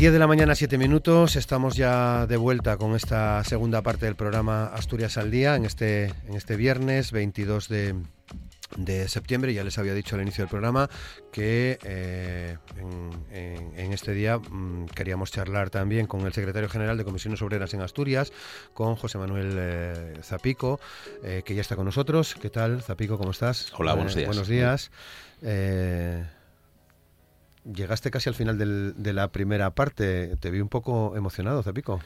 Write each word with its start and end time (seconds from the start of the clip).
10 0.00 0.14
de 0.14 0.18
la 0.18 0.26
mañana, 0.26 0.54
7 0.54 0.78
minutos. 0.78 1.36
Estamos 1.36 1.76
ya 1.76 2.26
de 2.26 2.38
vuelta 2.38 2.78
con 2.78 2.96
esta 2.96 3.44
segunda 3.44 3.82
parte 3.82 4.06
del 4.06 4.16
programa 4.16 4.64
Asturias 4.68 5.18
al 5.18 5.30
Día 5.30 5.56
en 5.56 5.66
este, 5.66 6.06
en 6.26 6.36
este 6.36 6.56
viernes 6.56 7.12
22 7.12 7.68
de, 7.68 7.94
de 8.78 9.08
septiembre. 9.08 9.52
Ya 9.52 9.62
les 9.62 9.76
había 9.76 9.92
dicho 9.92 10.16
al 10.16 10.22
inicio 10.22 10.44
del 10.44 10.48
programa 10.48 10.88
que 11.32 11.78
eh, 11.84 12.56
en, 13.76 13.92
este 13.92 14.14
día 14.14 14.38
mm, 14.38 14.86
queríamos 14.86 15.32
charlar 15.32 15.68
también 15.68 16.06
con 16.06 16.22
el 16.22 16.32
secretario 16.32 16.70
general 16.70 16.96
de 16.96 17.04
Comisiones 17.04 17.42
Obreras 17.42 17.74
en 17.74 17.82
Asturias, 17.82 18.32
con 18.72 18.96
José 18.96 19.18
Manuel 19.18 19.54
eh, 19.58 20.14
Zapico, 20.22 20.80
eh, 21.22 21.42
que 21.44 21.54
ya 21.54 21.60
está 21.60 21.76
con 21.76 21.84
nosotros. 21.84 22.36
¿Qué 22.40 22.48
tal, 22.48 22.80
Zapico? 22.80 23.18
¿Cómo 23.18 23.32
estás? 23.32 23.70
Hola, 23.76 23.92
buenos 23.92 24.14
días. 24.14 24.28
Buenos 24.28 24.48
días 24.48 24.90
llegaste 27.64 28.10
casi 28.10 28.28
al 28.28 28.34
final 28.34 28.58
de 28.58 29.12
la 29.12 29.28
primera 29.28 29.70
parte. 29.70 30.36
Te 30.38 30.50
vi 30.50 30.60
un 30.60 30.68
poco 30.68 31.16
emocionado, 31.16 31.62
Zapico. 31.62 32.00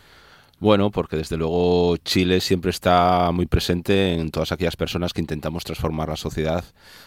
Bueno, 0.60 0.90
porque 0.90 1.16
desde 1.16 1.36
luego 1.36 1.96
Chile 1.98 2.40
siempre 2.40 2.70
está 2.70 3.30
muy 3.32 3.46
presente 3.46 4.14
en 4.14 4.30
todas 4.30 4.52
aquellas 4.52 4.76
personas 4.76 5.12
que 5.12 5.20
intentamos 5.20 5.64
transformar 5.64 6.08
la 6.08 6.16
sociedad 6.16 6.64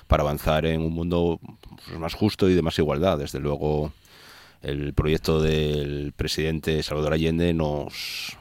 para 0.07 0.23
avanzar 0.23 0.66
en 0.66 0.81
un 0.81 0.94
mundo 0.94 1.39
pues, 1.85 1.97
más 1.97 2.13
justo 2.13 2.49
y 2.49 2.55
de 2.55 2.61
más 2.61 2.77
igualdad. 2.77 3.17
Desde 3.17 3.39
luego 3.39 3.94
el 4.61 4.94
proyecto 4.94 5.41
del 5.41 6.13
presidente 6.16 6.83
Salvador 6.83 7.13
Allende 7.13 7.53
nos, 7.53 8.38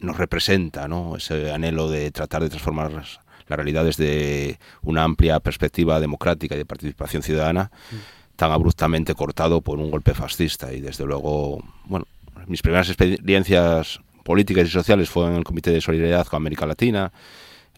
nos 0.00 0.16
representa, 0.16 0.86
¿no? 0.86 1.16
Ese 1.16 1.50
anhelo 1.52 1.90
de 1.90 2.10
tratar 2.10 2.42
de 2.42 2.48
transformar 2.48 2.92
las, 2.92 3.20
realidades 3.48 3.98
desde 3.98 4.58
una 4.80 5.02
amplia 5.02 5.38
perspectiva 5.38 6.00
democrática 6.00 6.54
y 6.54 6.58
de 6.58 6.64
participación 6.64 7.22
ciudadana. 7.22 7.70
Mm 7.90 8.21
tan 8.36 8.50
abruptamente 8.50 9.14
cortado 9.14 9.60
por 9.60 9.78
un 9.78 9.90
golpe 9.90 10.14
fascista 10.14 10.72
y 10.72 10.80
desde 10.80 11.04
luego, 11.04 11.62
bueno, 11.84 12.06
mis 12.46 12.62
primeras 12.62 12.88
experiencias 12.88 14.00
políticas 14.24 14.68
y 14.68 14.70
sociales 14.70 15.10
fueron 15.10 15.32
en 15.32 15.38
el 15.38 15.44
Comité 15.44 15.70
de 15.70 15.80
Solidaridad 15.80 16.26
con 16.26 16.38
América 16.38 16.66
Latina, 16.66 17.12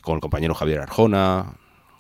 con 0.01 0.17
el 0.17 0.21
compañero 0.21 0.55
Javier 0.55 0.81
Arjona, 0.81 1.55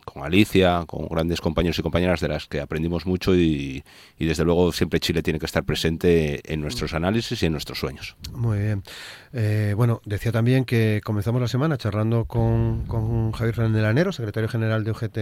con 0.04 0.24
Alicia, 0.24 0.84
con 0.86 1.06
grandes 1.08 1.40
compañeros 1.40 1.78
y 1.78 1.82
compañeras 1.82 2.20
de 2.20 2.28
las 2.28 2.46
que 2.46 2.60
aprendimos 2.60 3.06
mucho 3.06 3.34
y, 3.34 3.82
desde 4.18 4.44
luego 4.44 4.72
siempre 4.72 5.00
Chile 5.00 5.22
tiene 5.22 5.38
que 5.38 5.46
estar 5.46 5.64
presente 5.64 6.40
en 6.52 6.60
nuestros 6.60 6.94
análisis 6.94 7.42
y 7.42 7.46
en 7.46 7.52
nuestros 7.52 7.78
sueños. 7.78 8.16
Muy 8.32 8.58
bien. 8.58 8.82
Eh, 9.32 9.74
bueno, 9.76 10.00
decía 10.04 10.32
también 10.32 10.64
que 10.64 11.00
comenzamos 11.04 11.40
la 11.40 11.48
semana 11.48 11.76
charlando 11.76 12.24
con, 12.24 12.84
con 12.86 13.32
Javier 13.32 13.54
Fernández 13.54 13.82
Lanero, 13.82 14.12
secretario 14.12 14.48
general 14.48 14.84
de 14.84 14.90
UGT 14.92 15.18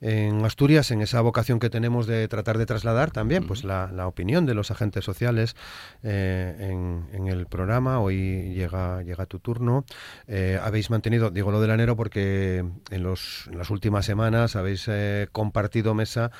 en 0.00 0.44
Asturias, 0.44 0.90
en 0.90 1.00
esa 1.00 1.20
vocación 1.20 1.58
que 1.58 1.70
tenemos 1.70 2.06
de 2.06 2.28
tratar 2.28 2.58
de 2.58 2.66
trasladar 2.66 3.10
también 3.10 3.46
pues 3.46 3.64
la, 3.64 3.90
opinión 4.06 4.46
de 4.46 4.54
los 4.54 4.70
agentes 4.70 5.04
sociales 5.04 5.56
eh, 6.02 6.70
en, 7.12 7.26
el 7.26 7.46
programa. 7.46 8.00
Hoy 8.00 8.54
llega, 8.54 9.02
llega 9.02 9.26
tu 9.26 9.38
turno. 9.38 9.84
Eh, 10.26 10.58
habéis 10.62 10.90
mantenido, 10.90 11.30
digo 11.30 11.50
lo 11.50 11.60
de 11.60 11.68
Lanero 11.68 11.96
porque 11.96 12.64
en, 12.90 13.02
los, 13.02 13.46
en 13.50 13.58
las 13.58 13.70
últimas 13.70 13.99
semanas 14.06 14.56
habéis 14.56 14.86
eh, 14.88 15.28
compartido 15.32 15.94
mesa 15.94 16.30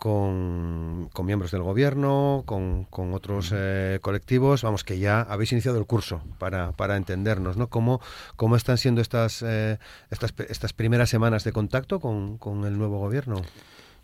con, 0.00 1.10
miembros 1.24 1.50
del 1.50 1.62
gobierno, 1.62 2.42
con, 2.46 2.86
otros 3.12 3.52
eh, 3.54 3.98
colectivos, 4.00 4.62
vamos, 4.62 4.82
que 4.82 4.98
ya 4.98 5.20
habéis 5.20 5.52
iniciado 5.52 5.78
el 5.78 5.84
curso 5.84 6.22
para, 6.38 6.72
para 6.72 6.96
entendernos, 6.96 7.58
¿no? 7.58 7.68
¿Cómo, 7.68 8.00
cómo 8.36 8.56
están 8.56 8.78
siendo 8.78 9.02
estas, 9.02 9.42
eh, 9.42 9.78
estas, 10.10 10.32
estas 10.48 10.72
primeras 10.72 11.10
semanas 11.10 11.44
de 11.44 11.52
contacto 11.52 12.00
con, 12.00 12.38
con 12.38 12.64
el 12.64 12.78
nuevo 12.78 12.98
gobierno? 12.98 13.42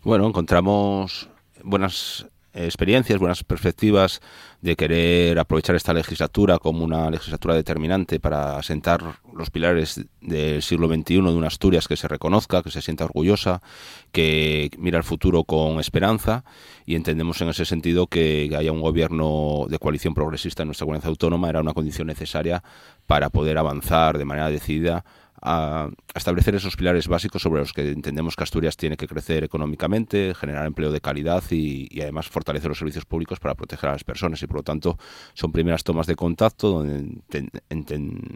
Bueno, 0.03 0.27
encontramos 0.27 1.29
buenas 1.63 2.27
experiencias, 2.65 3.19
buenas 3.19 3.43
perspectivas 3.43 4.21
de 4.61 4.75
querer 4.75 5.37
aprovechar 5.37 5.75
esta 5.75 5.93
legislatura 5.93 6.57
como 6.57 6.83
una 6.83 7.09
legislatura 7.09 7.53
determinante 7.53 8.19
para 8.19 8.57
asentar 8.57 9.19
los 9.33 9.49
pilares 9.49 10.01
del 10.21 10.61
siglo 10.61 10.87
XXI 10.87 11.15
de 11.15 11.19
una 11.19 11.47
Asturias 11.47 11.87
que 11.87 11.95
se 11.95 12.07
reconozca, 12.07 12.63
que 12.63 12.71
se 12.71 12.81
sienta 12.81 13.05
orgullosa, 13.05 13.61
que 14.11 14.69
mira 14.77 14.97
al 14.97 15.03
futuro 15.03 15.43
con 15.43 15.79
esperanza. 15.79 16.43
Y 16.85 16.95
entendemos 16.95 17.41
en 17.41 17.49
ese 17.49 17.65
sentido 17.65 18.07
que 18.07 18.53
haya 18.57 18.71
un 18.71 18.81
gobierno 18.81 19.65
de 19.69 19.79
coalición 19.79 20.13
progresista 20.13 20.63
en 20.63 20.69
nuestra 20.69 20.85
comunidad 20.85 21.09
autónoma 21.09 21.49
era 21.49 21.61
una 21.61 21.73
condición 21.73 22.07
necesaria 22.07 22.63
para 23.05 23.29
poder 23.29 23.57
avanzar 23.57 24.17
de 24.17 24.25
manera 24.25 24.49
decidida 24.49 25.05
a, 25.47 25.89
establecer 26.13 26.55
esos 26.55 26.75
pilares 26.75 27.07
básicos 27.07 27.41
sobre 27.41 27.61
los 27.61 27.73
que 27.73 27.91
entendemos 27.91 28.35
que 28.35 28.43
Asturias 28.43 28.75
tiene 28.75 28.97
que 28.97 29.07
crecer 29.07 29.43
económicamente, 29.43 30.33
generar 30.35 30.65
empleo 30.65 30.91
de 30.91 30.99
calidad 30.99 31.43
y, 31.51 32.01
además 32.01 32.27
fortalecer 32.27 32.69
los 32.69 32.79
servicios 32.79 33.05
públicos 33.05 33.39
para 33.39 33.55
proteger 33.55 33.89
a 33.89 33.93
las 33.93 34.03
personas. 34.03 34.41
Y 34.41 34.47
por 34.47 34.57
lo 34.57 34.63
tanto 34.63 34.97
son 35.33 35.51
primeras 35.51 35.83
tomas 35.83 36.07
de 36.07 36.15
contacto 36.15 36.69
donde 36.69 37.21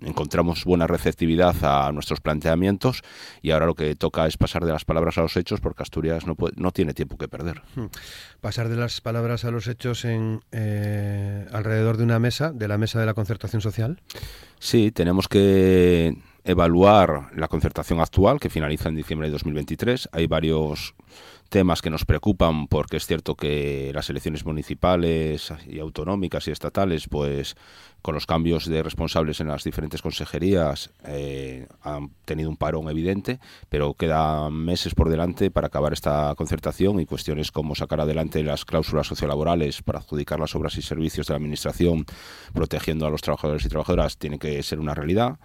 encontramos 0.04 0.64
buena 0.64 0.88
receptividad 0.88 1.56
a 1.64 1.92
nuestros 1.92 2.22
planteamientos 2.22 3.02
y 3.42 3.52
ahora 3.52 3.66
lo 3.66 3.76
que 3.76 3.96
toca 3.96 4.28
es 4.28 4.38
pasar 4.38 4.64
de 4.66 4.72
las 4.72 4.86
palabras 4.86 5.18
a 5.18 5.22
los 5.22 5.36
hechos 5.36 5.60
porque 5.60 5.84
Asturias 5.84 6.26
no, 6.26 6.36
no 6.56 6.72
tiene 6.72 6.94
tiempo 6.94 7.18
que 7.18 7.28
perder. 7.28 7.62
Hmm. 7.76 7.88
Pasar 8.40 8.70
de 8.70 8.76
las 8.76 9.02
palabras 9.02 9.44
a 9.46 9.52
los 9.52 9.68
hechos 9.68 10.06
en 10.06 10.42
eh, 10.52 11.48
alrededor 11.52 11.98
de 11.98 12.04
una 12.04 12.20
mesa, 12.20 12.52
de 12.52 12.68
la 12.68 12.78
mesa 12.78 13.00
de 13.00 13.06
la 13.06 13.14
concertación 13.14 13.62
social. 13.62 14.00
Sí, 14.60 14.92
tenemos 14.92 15.28
que 15.28 16.16
evaluar 16.44 17.30
la 17.36 17.48
concertación 17.48 18.00
actual 18.00 18.40
que 18.40 18.50
finaliza 18.50 18.90
en 18.90 18.96
diciembre 18.96 19.28
de 19.28 19.34
2023. 19.34 20.10
Hay 20.12 20.28
varios 20.28 20.96
temas 21.50 21.82
que 21.82 21.90
nos 21.90 22.06
preocupan 22.06 22.68
porque 22.68 22.96
es 22.96 23.06
cierto 23.06 23.36
que 23.36 23.92
las 23.94 24.10
elecciones 24.10 24.46
municipales 24.46 25.54
y 25.68 25.80
autonómicas 25.80 26.48
y 26.48 26.52
estatales, 26.52 27.10
pues 27.10 27.58
con 28.02 28.16
los 28.16 28.26
cambios 28.26 28.66
de 28.66 28.82
responsables 28.82 29.42
en 29.42 29.50
las 29.50 29.66
diferentes 29.66 30.02
consejerías 30.02 30.92
eh, 31.06 31.68
han 31.82 32.10
tenido 32.24 32.50
un 32.50 32.56
parón 32.56 32.90
evidente, 32.90 33.40
pero 33.68 33.94
quedan 33.94 34.54
meses 34.54 34.96
por 34.96 35.10
delante 35.10 35.52
para 35.52 35.68
acabar 35.68 35.92
esta 35.92 36.34
concertación 36.36 37.02
y 37.02 37.06
cuestiones 37.06 37.52
como 37.52 37.76
sacar 37.76 38.00
adelante 38.00 38.42
las 38.44 38.64
cláusulas 38.64 39.08
sociolaborales 39.08 39.82
para 39.82 40.00
adjudicar 40.00 40.40
las 40.40 40.56
obras 40.56 40.78
y 40.78 40.82
servicios 40.82 41.28
de 41.28 41.34
la 41.34 41.38
Administración, 41.38 42.06
protegiendo 42.54 43.06
a 43.06 43.10
los 43.10 43.22
trabajadores 43.22 43.66
y 43.66 43.70
trabajadoras, 43.70 44.18
tiene 44.18 44.40
que 44.40 44.64
ser 44.64 44.80
una 44.80 44.96
realidad 44.96 45.38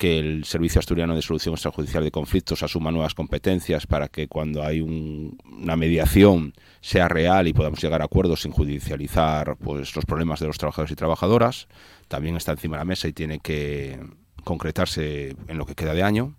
que 0.00 0.18
el 0.18 0.46
Servicio 0.46 0.78
Asturiano 0.78 1.14
de 1.14 1.20
Solución 1.20 1.52
Extrajudicial 1.52 2.02
de 2.02 2.10
Conflictos 2.10 2.62
asuma 2.62 2.90
nuevas 2.90 3.14
competencias 3.14 3.86
para 3.86 4.08
que 4.08 4.28
cuando 4.28 4.64
hay 4.64 4.80
una 4.80 5.76
mediación 5.76 6.54
sea 6.80 7.06
real 7.06 7.46
y 7.48 7.52
podamos 7.52 7.82
llegar 7.82 8.00
a 8.00 8.06
acuerdos 8.06 8.40
sin 8.40 8.50
judicializar 8.50 9.58
pues, 9.58 9.94
los 9.94 10.06
problemas 10.06 10.40
de 10.40 10.46
los 10.46 10.56
trabajadores 10.56 10.92
y 10.92 10.96
trabajadoras. 10.96 11.68
También 12.08 12.34
está 12.34 12.52
encima 12.52 12.78
de 12.78 12.80
la 12.80 12.86
mesa 12.86 13.08
y 13.08 13.12
tiene 13.12 13.40
que 13.40 14.00
concretarse 14.42 15.36
en 15.48 15.58
lo 15.58 15.66
que 15.66 15.74
queda 15.74 15.92
de 15.92 16.02
año. 16.02 16.34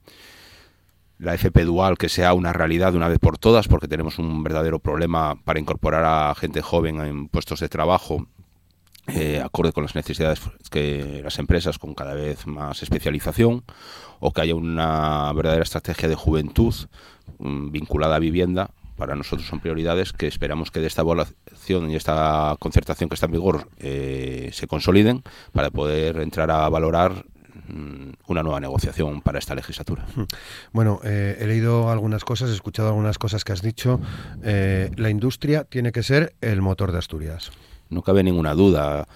La 1.20 1.36
FP 1.36 1.64
dual 1.64 2.00
que 2.00 2.10
sea 2.10 2.34
una 2.34 2.54
realidad 2.54 2.96
una 2.96 3.10
vez 3.10 3.20
por 3.20 3.38
todas, 3.38 3.68
porque 3.68 3.88
tenemos 3.88 4.18
un 4.18 4.42
verdadero 4.42 4.80
problema 4.80 5.40
para 5.44 5.60
incorporar 5.60 6.04
a 6.04 6.34
gente 6.34 6.64
joven 6.64 7.00
en 7.00 7.28
puestos 7.28 7.60
de 7.60 7.70
trabajo 7.70 8.26
eh, 9.08 9.42
acorde 9.44 9.74
con 9.74 9.84
las 9.84 9.96
necesidades 9.96 10.42
que 10.70 11.22
las 11.24 11.40
empresas 11.40 11.80
con 11.80 11.96
cada 11.96 12.14
vez 12.14 12.46
más 12.46 12.84
especialización 12.84 13.64
o 14.20 14.32
que 14.32 14.42
haya 14.42 14.53
una 14.53 15.34
verdadera 15.34 15.64
estrategia 15.64 16.08
de 16.08 16.16
juventud 16.16 16.74
mm, 17.40 17.72
vinculada 17.72 18.18
a 18.18 18.20
vivienda 18.20 18.70
para 18.98 19.16
nosotros 19.16 19.48
son 19.48 19.59
prioridades 19.59 20.14
que 20.14 20.28
esperamos 20.28 20.70
que 20.70 20.80
de 20.80 20.88
esta 20.88 21.02
evaluación 21.02 21.90
y 21.90 21.96
esta 21.96 22.56
concertación 22.59 23.09
que 23.09 23.16
está 23.16 23.26
en 23.26 23.32
vigor 23.32 23.68
eh, 23.80 24.52
se 24.53 24.68
consoliden 24.68 25.24
para 25.52 25.72
poder 25.72 26.18
entrar 26.18 26.52
a 26.52 26.70
valorar 26.70 27.26
mm, 27.70 28.12
una 28.28 28.44
nueva 28.44 28.59
negociación 28.59 29.22
para 29.22 29.40
esta 29.40 29.56
legislatura. 29.56 30.06
Bueno, 30.74 31.00
eh, 31.04 31.38
he 31.40 31.47
leído 31.47 31.90
algunas 31.90 32.24
cosas, 32.24 32.52
he 32.52 32.54
escuchado 32.54 32.90
algunas 32.90 33.18
cosas 33.18 33.44
que 33.44 33.52
has 33.52 33.64
dicho. 33.64 34.00
la 34.44 35.09
industria 35.09 35.64
tiene 35.64 35.92
que 35.92 36.04
ser 36.04 36.36
el 36.40 36.62
motor 36.62 36.92
de 36.92 37.00
Asturias 37.00 37.52
no 37.91 38.02
cabe 38.02 38.23
ninguna 38.23 38.55
duda. 38.55 39.08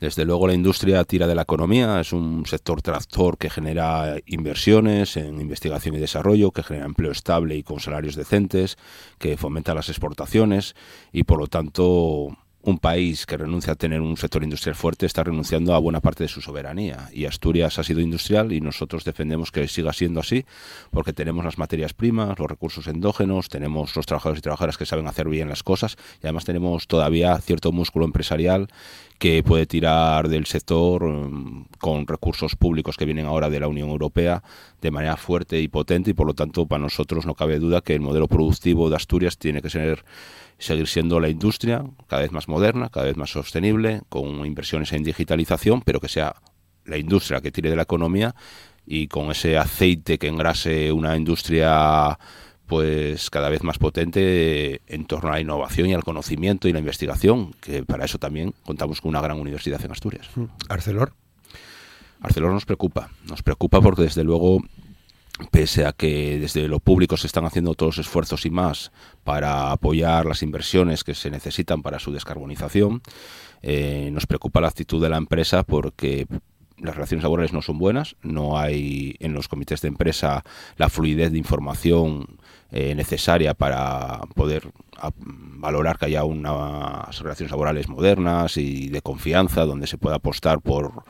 Desde 0.00 0.24
luego 0.24 0.48
la 0.48 0.54
industria 0.54 1.04
tira 1.04 1.28
de 1.28 1.36
la 1.36 1.42
economía, 1.42 2.00
es 2.00 2.12
un 2.12 2.44
sector 2.44 2.82
tractor 2.82 3.38
que 3.38 3.48
genera 3.48 4.16
inversiones 4.26 5.16
en 5.16 5.40
investigación 5.40 5.94
y 5.94 6.00
desarrollo, 6.00 6.50
que 6.50 6.64
genera 6.64 6.86
empleo 6.86 7.12
estable 7.12 7.54
y 7.54 7.62
con 7.62 7.78
salarios 7.78 8.16
decentes, 8.16 8.78
que 9.18 9.36
fomenta 9.36 9.74
las 9.74 9.88
exportaciones 9.88 10.74
y 11.12 11.22
por 11.22 11.38
lo 11.38 11.46
tanto 11.46 12.36
un 12.62 12.78
país 12.78 13.26
que 13.26 13.36
renuncia 13.36 13.72
a 13.72 13.76
tener 13.76 14.00
un 14.00 14.16
sector 14.16 14.44
industrial 14.44 14.76
fuerte 14.76 15.06
está 15.06 15.24
renunciando 15.24 15.74
a 15.74 15.78
buena 15.78 16.00
parte 16.00 16.24
de 16.24 16.28
su 16.28 16.40
soberanía. 16.40 17.08
Y 17.12 17.26
Asturias 17.26 17.78
ha 17.78 17.84
sido 17.84 18.00
industrial 18.00 18.52
y 18.52 18.60
nosotros 18.60 19.04
defendemos 19.04 19.50
que 19.50 19.66
siga 19.68 19.92
siendo 19.92 20.20
así 20.20 20.44
porque 20.90 21.12
tenemos 21.12 21.44
las 21.44 21.58
materias 21.58 21.92
primas, 21.92 22.38
los 22.38 22.48
recursos 22.48 22.86
endógenos, 22.86 23.48
tenemos 23.48 23.96
los 23.96 24.06
trabajadores 24.06 24.38
y 24.38 24.42
trabajadoras 24.42 24.78
que 24.78 24.86
saben 24.86 25.08
hacer 25.08 25.28
bien 25.28 25.48
las 25.48 25.62
cosas 25.62 25.96
y 26.22 26.26
además 26.26 26.44
tenemos 26.44 26.86
todavía 26.86 27.36
cierto 27.38 27.72
músculo 27.72 28.04
empresarial 28.04 28.68
que 29.22 29.44
puede 29.44 29.66
tirar 29.66 30.28
del 30.28 30.46
sector 30.46 31.04
mm, 31.04 31.66
con 31.78 32.08
recursos 32.08 32.56
públicos 32.56 32.96
que 32.96 33.04
vienen 33.04 33.26
ahora 33.26 33.50
de 33.50 33.60
la 33.60 33.68
Unión 33.68 33.88
Europea 33.88 34.42
de 34.80 34.90
manera 34.90 35.16
fuerte 35.16 35.60
y 35.60 35.68
potente 35.68 36.10
y 36.10 36.12
por 36.12 36.26
lo 36.26 36.34
tanto 36.34 36.66
para 36.66 36.82
nosotros 36.82 37.24
no 37.24 37.36
cabe 37.36 37.60
duda 37.60 37.82
que 37.82 37.94
el 37.94 38.00
modelo 38.00 38.26
productivo 38.26 38.90
de 38.90 38.96
Asturias 38.96 39.38
tiene 39.38 39.62
que 39.62 39.70
ser 39.70 40.04
seguir 40.58 40.88
siendo 40.88 41.20
la 41.20 41.28
industria 41.28 41.84
cada 42.08 42.22
vez 42.22 42.32
más 42.32 42.48
moderna, 42.48 42.88
cada 42.88 43.06
vez 43.06 43.16
más 43.16 43.30
sostenible, 43.30 44.00
con 44.08 44.44
inversiones 44.44 44.92
en 44.92 45.04
digitalización, 45.04 45.82
pero 45.82 46.00
que 46.00 46.08
sea 46.08 46.34
la 46.84 46.96
industria 46.96 47.40
que 47.40 47.52
tire 47.52 47.70
de 47.70 47.76
la 47.76 47.82
economía 47.82 48.34
y 48.84 49.06
con 49.06 49.30
ese 49.30 49.56
aceite 49.56 50.18
que 50.18 50.26
engrase 50.26 50.90
una 50.90 51.16
industria 51.16 52.18
pues 52.72 53.28
cada 53.28 53.50
vez 53.50 53.62
más 53.62 53.76
potente 53.76 54.80
en 54.86 55.04
torno 55.04 55.28
a 55.28 55.32
la 55.32 55.40
innovación 55.42 55.90
y 55.90 55.92
al 55.92 56.04
conocimiento 56.04 56.68
y 56.68 56.72
la 56.72 56.78
investigación, 56.78 57.52
que 57.60 57.84
para 57.84 58.06
eso 58.06 58.16
también 58.16 58.54
contamos 58.64 59.02
con 59.02 59.10
una 59.10 59.20
gran 59.20 59.38
universidad 59.38 59.84
en 59.84 59.90
Asturias. 59.90 60.26
Arcelor. 60.70 61.12
Arcelor 62.22 62.50
nos 62.50 62.64
preocupa, 62.64 63.10
nos 63.28 63.42
preocupa 63.42 63.82
porque 63.82 64.04
desde 64.04 64.24
luego 64.24 64.62
pese 65.50 65.84
a 65.84 65.92
que 65.92 66.38
desde 66.40 66.66
lo 66.66 66.80
público 66.80 67.18
se 67.18 67.26
están 67.26 67.44
haciendo 67.44 67.74
todos 67.74 67.98
los 67.98 68.06
esfuerzos 68.06 68.46
y 68.46 68.50
más 68.50 68.90
para 69.22 69.70
apoyar 69.70 70.24
las 70.24 70.42
inversiones 70.42 71.04
que 71.04 71.14
se 71.14 71.30
necesitan 71.30 71.82
para 71.82 71.98
su 71.98 72.10
descarbonización, 72.10 73.02
eh, 73.60 74.08
nos 74.14 74.26
preocupa 74.26 74.62
la 74.62 74.68
actitud 74.68 75.02
de 75.02 75.10
la 75.10 75.18
empresa 75.18 75.62
porque 75.62 76.26
las 76.82 76.94
relaciones 76.94 77.22
laborales 77.22 77.52
no 77.52 77.62
son 77.62 77.78
buenas, 77.78 78.16
no 78.22 78.58
hay 78.58 79.16
en 79.20 79.32
los 79.32 79.48
comités 79.48 79.80
de 79.80 79.88
empresa 79.88 80.44
la 80.76 80.88
fluidez 80.88 81.32
de 81.32 81.38
información 81.38 82.38
eh, 82.70 82.94
necesaria 82.94 83.54
para 83.54 84.20
poder 84.34 84.68
valorar 85.16 85.98
que 85.98 86.06
haya 86.06 86.24
unas 86.24 87.18
relaciones 87.20 87.50
laborales 87.50 87.88
modernas 87.88 88.56
y 88.56 88.88
de 88.88 89.02
confianza 89.02 89.64
donde 89.64 89.86
se 89.86 89.98
pueda 89.98 90.16
apostar 90.16 90.60
por 90.60 91.04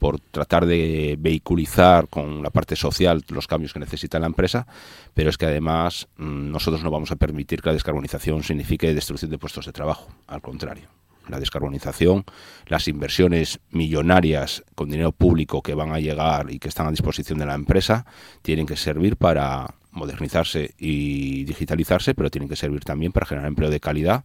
por 0.00 0.18
tratar 0.18 0.64
de 0.64 1.16
vehiculizar 1.20 2.08
con 2.08 2.42
la 2.42 2.48
parte 2.48 2.74
social 2.74 3.22
los 3.28 3.46
cambios 3.46 3.74
que 3.74 3.80
necesita 3.80 4.18
la 4.18 4.26
empresa, 4.26 4.66
pero 5.12 5.28
es 5.28 5.36
que 5.36 5.44
además 5.44 6.08
mm, 6.16 6.50
nosotros 6.50 6.82
no 6.82 6.90
vamos 6.90 7.12
a 7.12 7.16
permitir 7.16 7.60
que 7.60 7.68
la 7.68 7.74
descarbonización 7.74 8.42
signifique 8.42 8.94
destrucción 8.94 9.30
de 9.30 9.36
puestos 9.36 9.66
de 9.66 9.72
trabajo, 9.72 10.08
al 10.26 10.40
contrario. 10.40 10.88
La 11.30 11.40
descarbonización, 11.40 12.24
las 12.66 12.88
inversiones 12.88 13.60
millonarias 13.70 14.64
con 14.74 14.90
dinero 14.90 15.12
público 15.12 15.62
que 15.62 15.74
van 15.74 15.92
a 15.92 16.00
llegar 16.00 16.50
y 16.50 16.58
que 16.58 16.68
están 16.68 16.86
a 16.86 16.90
disposición 16.90 17.38
de 17.38 17.46
la 17.46 17.54
empresa, 17.54 18.04
tienen 18.42 18.66
que 18.66 18.76
servir 18.76 19.16
para 19.16 19.74
modernizarse 19.92 20.74
y 20.78 21.44
digitalizarse, 21.44 22.14
pero 22.14 22.30
tienen 22.30 22.48
que 22.48 22.56
servir 22.56 22.84
también 22.84 23.12
para 23.12 23.26
generar 23.26 23.48
empleo 23.48 23.70
de 23.70 23.80
calidad. 23.80 24.24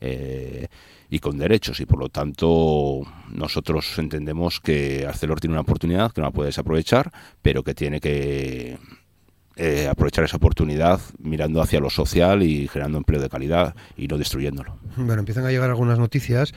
Eh, 0.00 0.68
y 1.10 1.18
con 1.20 1.38
derechos 1.38 1.78
y 1.80 1.86
por 1.86 1.98
lo 1.98 2.08
tanto 2.08 3.02
nosotros 3.30 3.98
entendemos 3.98 4.58
que 4.58 5.04
Arcelor 5.06 5.38
tiene 5.38 5.52
una 5.52 5.60
oportunidad 5.60 6.10
que 6.12 6.20
no 6.20 6.28
la 6.28 6.32
puede 6.32 6.48
desaprovechar 6.48 7.12
pero 7.42 7.62
que 7.62 7.74
tiene 7.74 8.00
que 8.00 8.78
eh, 9.56 9.86
aprovechar 9.88 10.24
esa 10.24 10.36
oportunidad 10.36 11.00
mirando 11.18 11.62
hacia 11.62 11.78
lo 11.78 11.88
social 11.88 12.42
y 12.42 12.66
generando 12.66 12.98
empleo 12.98 13.20
de 13.20 13.28
calidad 13.28 13.76
y 13.96 14.08
no 14.08 14.18
destruyéndolo. 14.18 14.76
Bueno, 14.96 15.20
empiezan 15.20 15.46
a 15.46 15.50
llegar 15.50 15.70
algunas 15.70 15.98
noticias. 15.98 16.52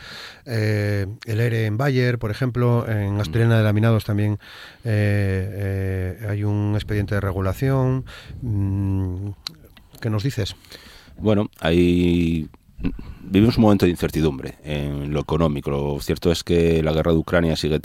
Eh, 0.45 1.05
el 1.25 1.39
ERE 1.39 1.67
en 1.67 1.77
Bayer, 1.77 2.17
por 2.17 2.31
ejemplo, 2.31 2.89
en 2.89 3.19
Asturiana 3.19 3.57
de 3.57 3.63
Laminados 3.63 4.03
también 4.03 4.39
eh, 4.83 6.25
hay 6.27 6.43
un 6.43 6.73
expediente 6.73 7.13
de 7.13 7.21
regulación. 7.21 8.05
Mm, 8.41 9.29
¿Qué 10.01 10.09
nos 10.09 10.23
dices? 10.23 10.55
Bueno, 11.19 11.49
hay 11.59 12.49
vivimos 13.29 13.57
un 13.57 13.63
momento 13.63 13.85
de 13.85 13.91
incertidumbre 13.91 14.55
en 14.63 15.11
lo 15.13 15.19
económico. 15.19 15.69
Lo 15.69 15.99
cierto 15.99 16.31
es 16.31 16.43
que 16.43 16.81
la 16.81 16.93
guerra 16.93 17.11
de 17.11 17.17
Ucrania 17.17 17.55
sigue 17.55 17.79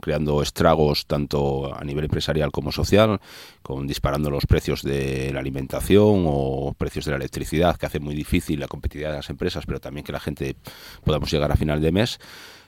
creando 0.00 0.42
estragos 0.42 1.06
tanto 1.06 1.74
a 1.74 1.82
nivel 1.84 2.04
empresarial 2.04 2.50
como 2.50 2.72
social, 2.72 3.20
con 3.62 3.86
disparando 3.86 4.30
los 4.30 4.46
precios 4.46 4.82
de 4.82 5.32
la 5.32 5.40
alimentación 5.40 6.24
o 6.26 6.74
precios 6.76 7.04
de 7.04 7.12
la 7.12 7.16
electricidad, 7.16 7.76
que 7.76 7.86
hace 7.86 8.00
muy 8.00 8.14
difícil 8.14 8.60
la 8.60 8.68
competitividad 8.68 9.10
de 9.10 9.16
las 9.16 9.30
empresas, 9.30 9.66
pero 9.66 9.80
también 9.80 10.04
que 10.04 10.12
la 10.12 10.20
gente 10.20 10.56
podamos 11.04 11.30
llegar 11.30 11.50
a 11.50 11.56
final 11.56 11.80
de 11.80 11.92
mes. 11.92 12.18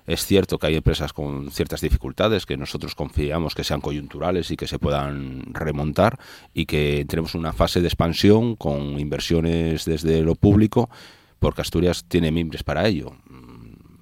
Es 0.06 0.24
cierto 0.24 0.58
que 0.58 0.68
hay 0.68 0.76
empresas 0.76 1.12
con 1.12 1.50
ciertas 1.50 1.80
dificultades 1.80 2.46
que 2.46 2.56
nosotros 2.56 2.94
confiamos 2.94 3.56
que 3.56 3.64
sean 3.64 3.80
coyunturales 3.80 4.52
y 4.52 4.56
que 4.56 4.68
se 4.68 4.78
puedan 4.78 5.52
remontar 5.52 6.18
y 6.54 6.66
que 6.66 7.00
entremos 7.00 7.34
en 7.34 7.40
una 7.40 7.52
fase 7.52 7.80
de 7.80 7.88
expansión 7.88 8.54
con 8.54 9.00
inversiones 9.00 9.84
desde 9.84 10.22
lo 10.22 10.36
público 10.36 10.88
porque 11.38 11.62
Asturias 11.62 12.04
tiene 12.06 12.30
mimbres 12.30 12.62
para 12.62 12.86
ello. 12.86 13.16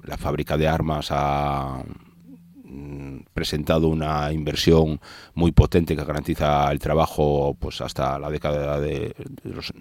La 0.02 0.16
fábrica 0.16 0.56
de 0.56 0.68
armas 0.68 1.08
ha 1.10 1.82
mm, 2.64 3.20
presentado 3.32 3.88
una 3.88 4.32
inversión 4.32 5.00
muy 5.34 5.52
potente 5.52 5.96
que 5.96 6.04
garantiza 6.04 6.70
el 6.70 6.78
trabajo 6.78 7.56
pues 7.58 7.80
hasta 7.80 8.18
la 8.18 8.30
década 8.30 8.80
de, 8.80 9.14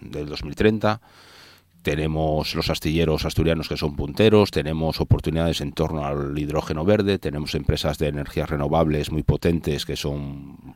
del 0.01 0.27
2030 0.27 1.01
tenemos 1.83 2.55
los 2.55 2.69
astilleros 2.69 3.25
asturianos 3.25 3.67
que 3.67 3.77
son 3.77 3.95
punteros, 3.95 4.51
tenemos 4.51 5.01
oportunidades 5.01 5.61
en 5.61 5.73
torno 5.73 6.05
al 6.05 6.37
hidrógeno 6.39 6.85
verde, 6.85 7.19
tenemos 7.19 7.53
empresas 7.55 7.97
de 7.97 8.07
energías 8.07 8.49
renovables 8.49 9.11
muy 9.11 9.21
potentes 9.21 9.85
que 9.85 9.97
son 9.97 10.75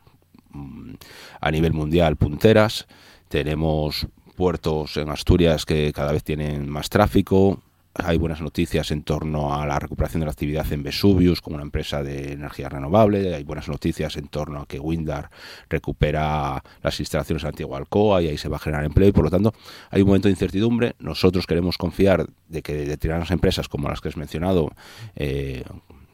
mm, 0.50 0.94
a 1.40 1.50
nivel 1.50 1.72
mundial 1.72 2.16
punteras, 2.16 2.86
tenemos 3.28 4.06
puertos 4.38 4.96
en 4.96 5.08
Asturias 5.08 5.66
que 5.66 5.92
cada 5.92 6.12
vez 6.12 6.22
tienen 6.22 6.68
más 6.68 6.88
tráfico. 6.88 7.60
Hay 7.94 8.18
buenas 8.18 8.40
noticias 8.40 8.92
en 8.92 9.02
torno 9.02 9.52
a 9.52 9.66
la 9.66 9.80
recuperación 9.80 10.20
de 10.20 10.26
la 10.26 10.30
actividad 10.30 10.72
en 10.72 10.84
Vesuvius 10.84 11.40
como 11.40 11.56
una 11.56 11.64
empresa 11.64 12.04
de 12.04 12.34
energía 12.34 12.68
renovable. 12.68 13.34
Hay 13.34 13.42
buenas 13.42 13.68
noticias 13.68 14.16
en 14.16 14.28
torno 14.28 14.60
a 14.60 14.66
que 14.66 14.78
Windar 14.78 15.28
recupera 15.68 16.62
las 16.84 17.00
instalaciones 17.00 17.42
de 17.42 17.48
Antigua 17.48 17.78
Alcoa 17.78 18.22
y 18.22 18.28
ahí 18.28 18.38
se 18.38 18.48
va 18.48 18.58
a 18.58 18.60
generar 18.60 18.84
empleo. 18.84 19.08
Y 19.08 19.12
por 19.12 19.24
lo 19.24 19.30
tanto, 19.30 19.52
hay 19.90 20.02
un 20.02 20.06
momento 20.06 20.28
de 20.28 20.32
incertidumbre. 20.34 20.94
Nosotros 21.00 21.44
queremos 21.44 21.76
confiar 21.76 22.28
de 22.46 22.62
que 22.62 22.74
determinadas 22.74 23.32
empresas 23.32 23.68
como 23.68 23.88
las 23.88 24.00
que 24.00 24.08
has 24.10 24.16
mencionado, 24.16 24.70
eh, 25.16 25.64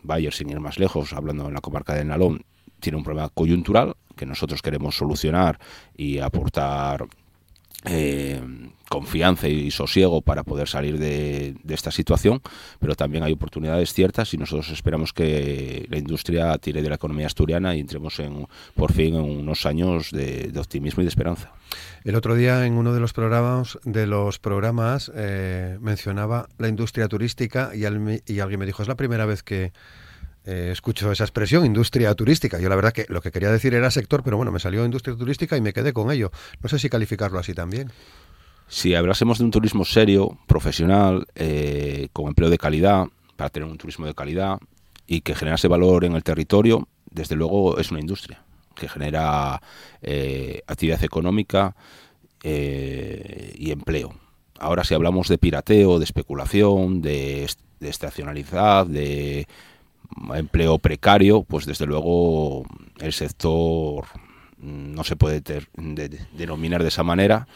Bayer, 0.02 0.32
sin 0.32 0.48
ir 0.48 0.60
más 0.60 0.78
lejos, 0.78 1.12
hablando 1.12 1.46
en 1.46 1.52
la 1.52 1.60
comarca 1.60 1.92
de 1.92 2.06
Nalón, 2.06 2.42
tiene 2.80 2.96
un 2.96 3.04
problema 3.04 3.28
coyuntural 3.28 3.96
que 4.16 4.24
nosotros 4.24 4.62
queremos 4.62 4.96
solucionar 4.96 5.58
y 5.94 6.20
aportar 6.20 7.06
eh, 7.84 8.40
confianza 8.88 9.48
y 9.48 9.70
sosiego 9.70 10.22
para 10.22 10.44
poder 10.44 10.68
salir 10.68 10.98
de, 10.98 11.56
esta 11.68 11.90
situación, 11.90 12.40
pero 12.78 12.94
también 12.94 13.24
hay 13.24 13.32
oportunidades 13.32 13.92
ciertas 13.92 14.32
y 14.34 14.38
nosotros 14.38 14.70
esperamos 14.70 15.12
que 15.12 15.86
la 15.90 15.98
industria 15.98 16.56
tire 16.58 16.82
de 16.82 16.88
la 16.88 16.94
economía 16.94 17.26
asturiana 17.26 17.74
y 17.74 17.80
entremos 17.80 18.18
en, 18.20 18.46
por 18.74 18.92
fin 18.92 19.16
en 19.16 19.22
unos 19.22 19.66
años 19.66 20.10
de, 20.12 20.52
optimismo 20.56 21.02
y 21.02 21.04
de 21.04 21.08
esperanza. 21.08 21.52
El 22.04 22.14
otro 22.14 22.36
día 22.36 22.66
en 22.66 22.74
uno 22.74 22.92
de 22.92 23.00
los 23.00 23.12
programas 23.12 23.78
de 23.84 24.06
los 24.06 24.38
programas 24.38 25.10
eh, 25.14 25.78
mencionaba 25.80 26.48
la 26.58 26.68
industria 26.68 27.08
turística 27.08 27.72
y, 27.74 27.80
y 27.80 28.40
alguien 28.40 28.60
me 28.60 28.66
dijo 28.66 28.82
es 28.82 28.88
la 28.88 28.96
primera 28.96 29.26
vez 29.26 29.42
que 29.42 29.72
eh, 30.46 30.70
escucho 30.72 31.10
esa 31.10 31.24
expresión, 31.24 31.64
industria 31.64 32.14
turística. 32.14 32.58
Yo 32.58 32.68
la 32.68 32.76
verdad 32.76 32.92
que 32.92 33.06
lo 33.08 33.22
que 33.22 33.30
quería 33.30 33.50
decir 33.50 33.72
era 33.74 33.90
sector, 33.90 34.22
pero 34.22 34.36
bueno, 34.36 34.52
me 34.52 34.60
salió 34.60 34.84
industria 34.84 35.16
turística 35.16 35.56
y 35.56 35.60
me 35.60 35.72
quedé 35.72 35.92
con 35.92 36.10
ello. 36.10 36.30
No 36.62 36.68
sé 36.68 36.78
si 36.78 36.90
calificarlo 36.90 37.38
así 37.38 37.54
también. 37.54 37.90
Si 38.68 38.94
hablásemos 38.94 39.38
de 39.38 39.44
un 39.44 39.50
turismo 39.50 39.84
serio, 39.84 40.38
profesional, 40.46 41.26
eh, 41.34 42.08
con 42.12 42.28
empleo 42.28 42.50
de 42.50 42.58
calidad, 42.58 43.06
para 43.36 43.50
tener 43.50 43.68
un 43.68 43.78
turismo 43.78 44.06
de 44.06 44.14
calidad 44.14 44.58
y 45.06 45.22
que 45.22 45.34
generase 45.34 45.68
valor 45.68 46.04
en 46.04 46.14
el 46.14 46.22
territorio, 46.22 46.88
desde 47.10 47.36
luego 47.36 47.78
es 47.78 47.90
una 47.90 48.00
industria 48.00 48.42
que 48.74 48.88
genera 48.88 49.62
eh, 50.02 50.62
actividad 50.66 51.02
económica 51.04 51.74
y 52.42 53.70
empleo. 53.70 54.14
Ahora 54.58 54.84
si 54.84 54.92
hablamos 54.92 55.28
de 55.28 55.38
pirateo, 55.38 55.98
de 55.98 56.04
especulación, 56.04 57.00
de, 57.00 57.48
de 57.80 57.88
estacionalidad, 57.88 58.86
de 58.86 59.46
empleo 60.34 60.78
precario, 60.78 61.42
pues 61.42 61.66
desde 61.66 61.86
luego 61.86 62.64
el 63.00 63.12
sector 63.12 64.04
no 64.58 65.04
se 65.04 65.16
puede 65.16 65.42
denominar 66.32 66.82
de 66.82 66.88
esa 66.88 67.02
manera 67.02 67.46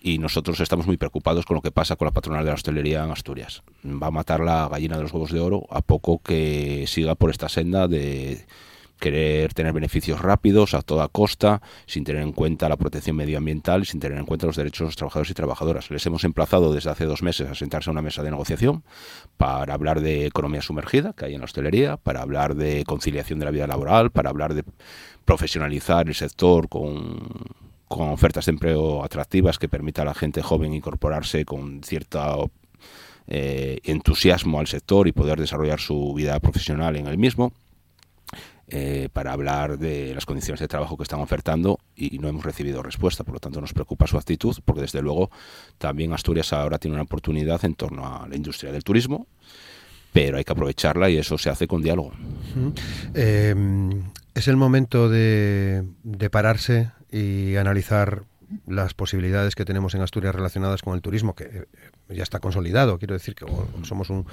y 0.00 0.18
nosotros 0.18 0.60
estamos 0.60 0.86
muy 0.86 0.96
preocupados 0.96 1.44
con 1.44 1.56
lo 1.56 1.62
que 1.62 1.70
pasa 1.70 1.96
con 1.96 2.06
la 2.06 2.12
patronal 2.12 2.44
de 2.44 2.50
la 2.50 2.54
hostelería 2.54 3.04
en 3.04 3.10
Asturias. 3.10 3.62
Va 3.84 4.08
a 4.08 4.12
matar 4.12 4.40
la 4.40 4.68
gallina 4.68 4.96
de 4.96 5.02
los 5.02 5.12
huevos 5.12 5.32
de 5.32 5.40
oro 5.40 5.66
a 5.70 5.82
poco 5.82 6.22
que 6.22 6.84
siga 6.86 7.14
por 7.14 7.30
esta 7.30 7.48
senda 7.48 7.88
de 7.88 8.46
querer 8.98 9.54
tener 9.54 9.72
beneficios 9.72 10.20
rápidos 10.20 10.74
a 10.74 10.82
toda 10.82 11.08
costa, 11.08 11.62
sin 11.86 12.04
tener 12.04 12.22
en 12.22 12.32
cuenta 12.32 12.68
la 12.68 12.76
protección 12.76 13.16
medioambiental 13.16 13.86
sin 13.86 14.00
tener 14.00 14.18
en 14.18 14.26
cuenta 14.26 14.46
los 14.46 14.56
derechos 14.56 14.80
de 14.80 14.84
los 14.86 14.96
trabajadores 14.96 15.30
y 15.30 15.34
trabajadoras. 15.34 15.90
Les 15.90 16.04
hemos 16.06 16.24
emplazado 16.24 16.72
desde 16.72 16.90
hace 16.90 17.04
dos 17.04 17.22
meses 17.22 17.48
a 17.48 17.54
sentarse 17.54 17.90
a 17.90 17.92
una 17.92 18.02
mesa 18.02 18.22
de 18.22 18.30
negociación 18.30 18.82
para 19.36 19.74
hablar 19.74 20.00
de 20.00 20.26
economía 20.26 20.62
sumergida 20.62 21.12
que 21.12 21.26
hay 21.26 21.34
en 21.34 21.40
la 21.40 21.46
hostelería, 21.46 21.96
para 21.96 22.22
hablar 22.22 22.54
de 22.54 22.84
conciliación 22.84 23.38
de 23.38 23.44
la 23.44 23.50
vida 23.50 23.66
laboral, 23.66 24.10
para 24.10 24.30
hablar 24.30 24.54
de 24.54 24.64
profesionalizar 25.24 26.08
el 26.08 26.14
sector 26.14 26.68
con, 26.68 27.18
con 27.86 28.08
ofertas 28.10 28.46
de 28.46 28.52
empleo 28.52 29.04
atractivas 29.04 29.58
que 29.58 29.68
permita 29.68 30.02
a 30.02 30.06
la 30.06 30.14
gente 30.14 30.42
joven 30.42 30.74
incorporarse 30.74 31.44
con 31.44 31.82
cierta 31.82 32.36
eh, 33.26 33.80
entusiasmo 33.84 34.58
al 34.58 34.66
sector 34.66 35.06
y 35.06 35.12
poder 35.12 35.38
desarrollar 35.38 35.80
su 35.80 36.14
vida 36.14 36.40
profesional 36.40 36.96
en 36.96 37.06
el 37.06 37.18
mismo. 37.18 37.52
Eh, 38.70 39.08
para 39.10 39.32
hablar 39.32 39.78
de 39.78 40.14
las 40.14 40.26
condiciones 40.26 40.60
de 40.60 40.68
trabajo 40.68 40.98
que 40.98 41.02
están 41.02 41.20
ofertando 41.20 41.78
y 41.96 42.18
no 42.18 42.28
hemos 42.28 42.44
recibido 42.44 42.82
respuesta. 42.82 43.24
Por 43.24 43.32
lo 43.32 43.40
tanto, 43.40 43.62
nos 43.62 43.72
preocupa 43.72 44.06
su 44.06 44.18
actitud 44.18 44.54
porque, 44.62 44.82
desde 44.82 45.00
luego, 45.00 45.30
también 45.78 46.12
Asturias 46.12 46.52
ahora 46.52 46.78
tiene 46.78 46.94
una 46.94 47.04
oportunidad 47.04 47.64
en 47.64 47.74
torno 47.74 48.04
a 48.06 48.28
la 48.28 48.36
industria 48.36 48.70
del 48.70 48.84
turismo, 48.84 49.26
pero 50.12 50.36
hay 50.36 50.44
que 50.44 50.52
aprovecharla 50.52 51.08
y 51.08 51.16
eso 51.16 51.38
se 51.38 51.48
hace 51.48 51.66
con 51.66 51.80
diálogo. 51.80 52.12
Em, 53.14 54.02
es 54.34 54.48
el 54.48 54.56
momento 54.56 55.08
de, 55.08 55.84
de 56.02 56.28
pararse 56.28 56.90
y 57.10 57.56
analizar 57.56 58.24
las 58.66 58.94
posibilidades 58.94 59.54
que 59.54 59.64
tenemos 59.64 59.94
en 59.94 60.02
Asturias 60.02 60.34
relacionadas 60.34 60.82
con 60.82 60.94
el 60.94 61.02
turismo, 61.02 61.34
que 61.34 61.44
eh, 61.44 61.66
ya 62.08 62.22
está 62.22 62.40
consolidado, 62.40 62.98
quiero 62.98 63.14
decir 63.14 63.34
que 63.34 63.46
somos 63.82 64.10
un, 64.10 64.26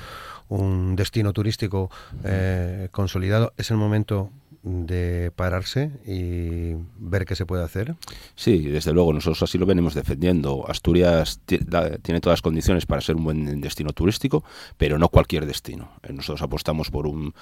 un 0.49 0.95
destino 0.95 1.33
turístico 1.33 1.89
eh, 2.23 2.89
consolidado, 2.91 3.53
es 3.57 3.71
el 3.71 3.77
momento 3.77 4.31
de 4.65 5.31
pararse 5.35 5.91
y 6.07 6.73
ver 6.97 7.25
qué 7.25 7.35
se 7.35 7.45
puede 7.45 7.63
hacer? 7.63 7.95
Sí, 8.35 8.59
desde 8.63 8.93
luego, 8.93 9.13
nosotros 9.13 9.43
así 9.43 9.59
lo 9.59 9.67
venimos 9.67 9.93
defendiendo. 9.93 10.65
Asturias 10.67 11.39
tiene 11.45 12.19
todas 12.19 12.37
las 12.37 12.41
condiciones 12.41 12.87
para 12.87 13.01
ser 13.01 13.15
un 13.15 13.23
buen 13.23 13.61
destino 13.61 13.91
turístico, 13.91 14.43
pero 14.77 14.97
no 14.97 15.09
cualquier 15.09 15.45
destino. 15.45 15.91
Eh, 16.01 16.13
nosotros 16.13 16.41
apostamos 16.41 16.89
por 16.89 17.05
un 17.05 17.35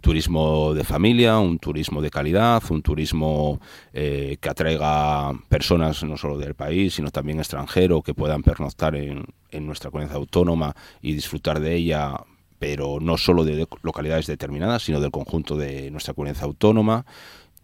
turismo 0.00 0.72
de 0.72 0.84
familia, 0.84 1.38
un 1.38 1.58
turismo 1.58 2.00
de 2.00 2.10
calidad, 2.10 2.62
un 2.70 2.80
turismo 2.80 3.60
eh, 3.92 4.38
que 4.40 4.48
atraiga 4.48 5.32
personas 5.50 6.02
no 6.02 6.16
solo 6.16 6.38
del 6.38 6.54
país, 6.54 6.94
sino 6.94 7.10
también 7.10 7.40
extranjero, 7.40 8.00
que 8.00 8.14
puedan 8.14 8.42
pernoctar 8.42 8.96
en, 8.96 9.26
en 9.50 9.66
nuestra 9.66 9.90
comunidad 9.90 10.16
autónoma 10.16 10.74
y 11.02 11.12
disfrutar 11.12 11.60
de 11.60 11.74
ella 11.74 12.24
pero 12.60 12.98
no 13.00 13.16
solo 13.16 13.42
de 13.42 13.66
localidades 13.82 14.26
determinadas, 14.26 14.84
sino 14.84 15.00
del 15.00 15.10
conjunto 15.10 15.56
de 15.56 15.90
nuestra 15.90 16.12
comunidad 16.12 16.44
autónoma, 16.44 17.06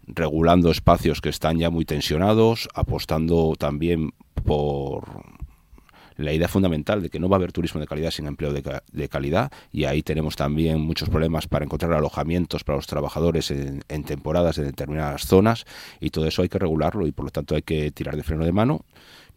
regulando 0.07 0.71
espacios 0.71 1.21
que 1.21 1.29
están 1.29 1.59
ya 1.59 1.69
muy 1.69 1.85
tensionados, 1.85 2.67
apostando 2.73 3.53
también 3.57 4.09
por 4.43 5.23
la 6.15 6.33
idea 6.33 6.47
fundamental 6.47 7.03
de 7.03 7.11
que 7.11 7.19
no 7.19 7.29
va 7.29 7.35
a 7.35 7.39
haber 7.39 7.51
turismo 7.51 7.79
de 7.79 7.85
calidad 7.85 8.09
sin 8.09 8.25
empleo 8.25 8.51
de, 8.51 9.07
calidad 9.07 9.51
y 9.71 9.83
ahí 9.83 10.01
tenemos 10.01 10.35
también 10.35 10.81
muchos 10.81 11.09
problemas 11.09 11.47
para 11.47 11.63
encontrar 11.63 11.93
alojamientos 11.93 12.63
para 12.63 12.77
los 12.77 12.87
trabajadores 12.87 13.51
en, 13.51 13.83
en, 13.87 14.03
temporadas 14.03 14.57
en 14.57 14.65
determinadas 14.65 15.27
zonas 15.27 15.65
y 15.99 16.09
todo 16.09 16.25
eso 16.25 16.41
hay 16.41 16.49
que 16.49 16.57
regularlo 16.57 17.05
y 17.05 17.11
por 17.11 17.25
lo 17.25 17.31
tanto 17.31 17.53
hay 17.53 17.61
que 17.61 17.91
tirar 17.91 18.15
de 18.15 18.23
freno 18.23 18.45
de 18.45 18.51
mano 18.51 18.83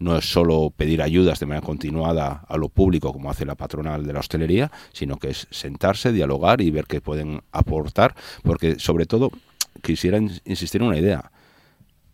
no 0.00 0.16
es 0.16 0.30
solo 0.30 0.72
pedir 0.74 1.02
ayudas 1.02 1.38
de 1.38 1.46
manera 1.46 1.64
continuada 1.64 2.42
a 2.48 2.56
lo 2.56 2.68
público 2.70 3.12
como 3.12 3.30
hace 3.30 3.44
la 3.44 3.54
patronal 3.54 4.04
de 4.04 4.12
la 4.12 4.20
hostelería, 4.20 4.72
sino 4.92 5.16
que 5.18 5.30
es 5.30 5.46
sentarse, 5.50 6.10
dialogar 6.10 6.62
y 6.62 6.70
ver 6.70 6.86
qué 6.86 7.00
pueden 7.00 7.42
aportar, 7.52 8.16
porque 8.42 8.78
sobre 8.78 9.06
todo 9.06 9.30
quisiera 9.82 10.18
insistir 10.18 10.80
en 10.80 10.88
una 10.88 10.98
idea. 10.98 11.30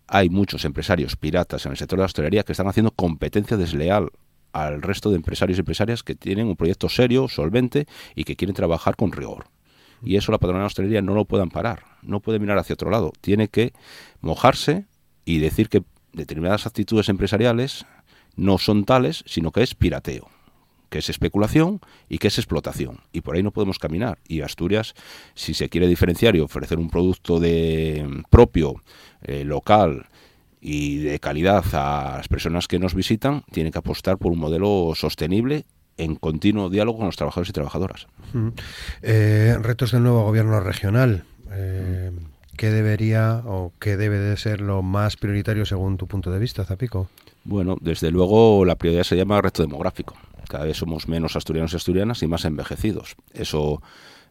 Hay 0.08 0.28
muchos 0.28 0.64
empresarios 0.64 1.16
piratas 1.16 1.64
en 1.64 1.72
el 1.72 1.78
sector 1.78 1.98
de 1.98 2.02
la 2.02 2.06
hostelería 2.06 2.42
que 2.42 2.52
están 2.52 2.68
haciendo 2.68 2.90
competencia 2.90 3.56
desleal 3.56 4.10
al 4.52 4.82
resto 4.82 5.10
de 5.10 5.16
empresarios 5.16 5.58
y 5.58 5.60
empresarias 5.60 6.02
que 6.02 6.14
tienen 6.14 6.48
un 6.48 6.56
proyecto 6.56 6.88
serio, 6.88 7.28
solvente 7.28 7.86
y 8.14 8.24
que 8.24 8.36
quieren 8.36 8.54
trabajar 8.54 8.96
con 8.96 9.12
rigor. 9.12 9.46
Y 10.02 10.16
eso 10.16 10.32
la 10.32 10.38
patronal 10.38 10.60
de 10.60 10.64
la 10.64 10.66
hostelería 10.66 11.02
no 11.02 11.14
lo 11.14 11.24
puedan 11.24 11.50
parar, 11.50 11.84
no 12.02 12.20
puede 12.20 12.38
mirar 12.40 12.58
hacia 12.58 12.74
otro 12.74 12.90
lado, 12.90 13.12
tiene 13.20 13.48
que 13.48 13.72
mojarse 14.20 14.86
y 15.24 15.38
decir 15.38 15.68
que 15.68 15.82
determinadas 16.16 16.66
actitudes 16.66 17.08
empresariales 17.08 17.86
no 18.34 18.58
son 18.58 18.84
tales, 18.84 19.22
sino 19.26 19.52
que 19.52 19.62
es 19.62 19.74
pirateo, 19.74 20.28
que 20.90 20.98
es 20.98 21.08
especulación 21.08 21.80
y 22.08 22.18
que 22.18 22.28
es 22.28 22.38
explotación. 22.38 23.00
Y 23.12 23.20
por 23.20 23.36
ahí 23.36 23.42
no 23.42 23.52
podemos 23.52 23.78
caminar. 23.78 24.18
Y 24.26 24.40
Asturias, 24.40 24.94
si 25.34 25.54
se 25.54 25.68
quiere 25.68 25.86
diferenciar 25.86 26.34
y 26.36 26.40
ofrecer 26.40 26.78
un 26.78 26.90
producto 26.90 27.38
de 27.38 28.24
propio, 28.30 28.82
eh, 29.22 29.44
local, 29.44 30.06
y 30.60 30.98
de 30.98 31.20
calidad 31.20 31.64
a 31.74 32.16
las 32.16 32.28
personas 32.28 32.66
que 32.66 32.80
nos 32.80 32.94
visitan, 32.94 33.44
tiene 33.52 33.70
que 33.70 33.78
apostar 33.78 34.18
por 34.18 34.32
un 34.32 34.38
modelo 34.38 34.92
sostenible 34.96 35.64
en 35.96 36.16
continuo 36.16 36.70
diálogo 36.70 36.98
con 36.98 37.06
los 37.06 37.16
trabajadores 37.16 37.50
y 37.50 37.52
trabajadoras. 37.52 38.06
Eh, 39.02 39.56
retos 39.60 39.92
del 39.92 40.02
nuevo 40.02 40.24
gobierno 40.24 40.58
regional. 40.60 41.24
Eh, 41.52 42.10
¿Qué 42.56 42.70
debería 42.70 43.42
o 43.44 43.72
qué 43.78 43.96
debe 43.96 44.18
de 44.18 44.36
ser 44.36 44.60
lo 44.60 44.82
más 44.82 45.16
prioritario 45.16 45.66
según 45.66 45.98
tu 45.98 46.06
punto 46.06 46.30
de 46.30 46.38
vista, 46.38 46.64
Zapico? 46.64 47.08
Bueno, 47.44 47.76
desde 47.80 48.10
luego 48.10 48.64
la 48.64 48.76
prioridad 48.76 49.04
se 49.04 49.16
llama 49.16 49.40
reto 49.42 49.62
demográfico. 49.62 50.14
Cada 50.48 50.64
vez 50.64 50.76
somos 50.78 51.06
menos 51.06 51.36
asturianos 51.36 51.72
y 51.72 51.76
asturianas 51.76 52.22
y 52.22 52.26
más 52.26 52.44
envejecidos. 52.44 53.16
Eso 53.34 53.82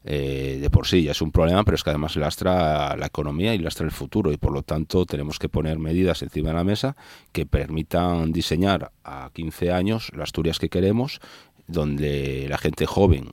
eh, 0.03 0.58
de 0.62 0.70
por 0.70 0.88
sí 0.88 1.03
ya 1.03 1.12
es 1.12 1.22
un 1.22 1.32
problema, 1.32 1.63
pero 1.63 1.75
es 1.75 1.84
que 1.84 1.89
además 1.91 2.15
lastra 2.15 2.96
la 2.96 3.05
economía 3.05 3.53
y 3.53 3.60
lastra 3.60 3.86
el 3.86 3.91
futuro 3.91 4.32
y 4.32 4.38
por 4.38 4.53
lo 4.53 4.63
tanto 4.63 5.05
tenemos 5.05 5.39
que 5.39 5.50
poner 5.50 5.77
medidas 5.77 6.22
encima 6.22 6.50
de 6.50 6.55
la 6.55 6.63
mesa 6.63 6.96
que 7.32 7.46
permitan 7.46 8.32
diseñar 8.32 8.91
a 9.03 9.29
15 9.34 9.72
años 9.72 10.12
las 10.13 10.25
Asturias 10.25 10.60
que 10.60 10.70
queremos, 10.70 11.22
donde 11.67 12.48
la 12.50 12.58
gente 12.58 12.86
joven 12.86 13.32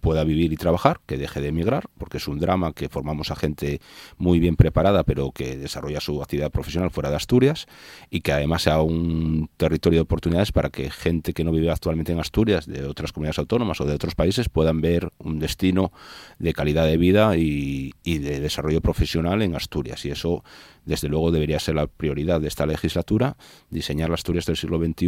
pueda 0.00 0.24
vivir 0.24 0.52
y 0.52 0.56
trabajar, 0.56 1.00
que 1.06 1.16
deje 1.16 1.40
de 1.40 1.48
emigrar, 1.48 1.84
porque 1.98 2.18
es 2.18 2.28
un 2.28 2.38
drama 2.38 2.72
que 2.72 2.88
formamos 2.88 3.30
a 3.30 3.36
gente 3.36 3.80
muy 4.16 4.38
bien 4.38 4.56
preparada, 4.56 5.02
pero 5.04 5.32
que 5.32 5.56
desarrolla 5.56 6.00
su 6.00 6.22
actividad 6.22 6.50
profesional 6.50 6.90
fuera 6.90 7.10
de 7.10 7.16
Asturias, 7.16 7.66
y 8.10 8.20
que 8.20 8.32
además 8.32 8.62
sea 8.62 8.80
un 8.80 9.48
territorio 9.56 9.98
de 9.98 10.02
oportunidades 10.02 10.52
para 10.52 10.70
que 10.70 10.90
gente 10.90 11.32
que 11.32 11.44
no 11.44 11.50
vive 11.50 11.70
actualmente 11.70 12.12
en 12.12 12.20
Asturias, 12.20 12.66
de 12.66 12.84
otras 12.84 13.12
comunidades 13.12 13.38
autónomas 13.38 13.80
o 13.80 13.84
de 13.84 13.94
otros 13.94 14.14
países, 14.14 14.48
puedan 14.48 14.80
ver 14.80 15.10
un 15.18 15.38
destino 15.38 15.92
de 16.38 16.52
calidad 16.52 16.86
de 16.86 16.96
vida 16.96 17.36
y, 17.36 17.92
de 18.04 18.40
desarrollo 18.40 18.80
profesional 18.80 19.42
en 19.42 19.54
Asturias. 19.56 20.04
Y 20.04 20.10
eso, 20.10 20.44
desde 20.84 21.08
luego, 21.08 21.30
debería 21.30 21.58
ser 21.58 21.74
la 21.74 21.86
prioridad 21.86 22.40
de 22.40 22.48
esta 22.48 22.66
legislatura, 22.66 23.36
diseñar 23.70 24.10
las 24.10 24.20
Asturias 24.20 24.46
del 24.46 24.56
siglo 24.56 24.78
XXI 24.78 25.06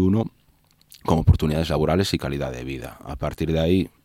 con 1.05 1.19
oportunidades 1.19 1.71
laborales 1.71 2.13
y 2.13 2.19
calidad 2.19 2.53
de 2.53 2.65
vida. 2.65 2.99
A 3.05 3.17
partir 3.17 3.53
de 3.53 3.61
ahí, 3.61 3.89
Mm, 3.89 3.98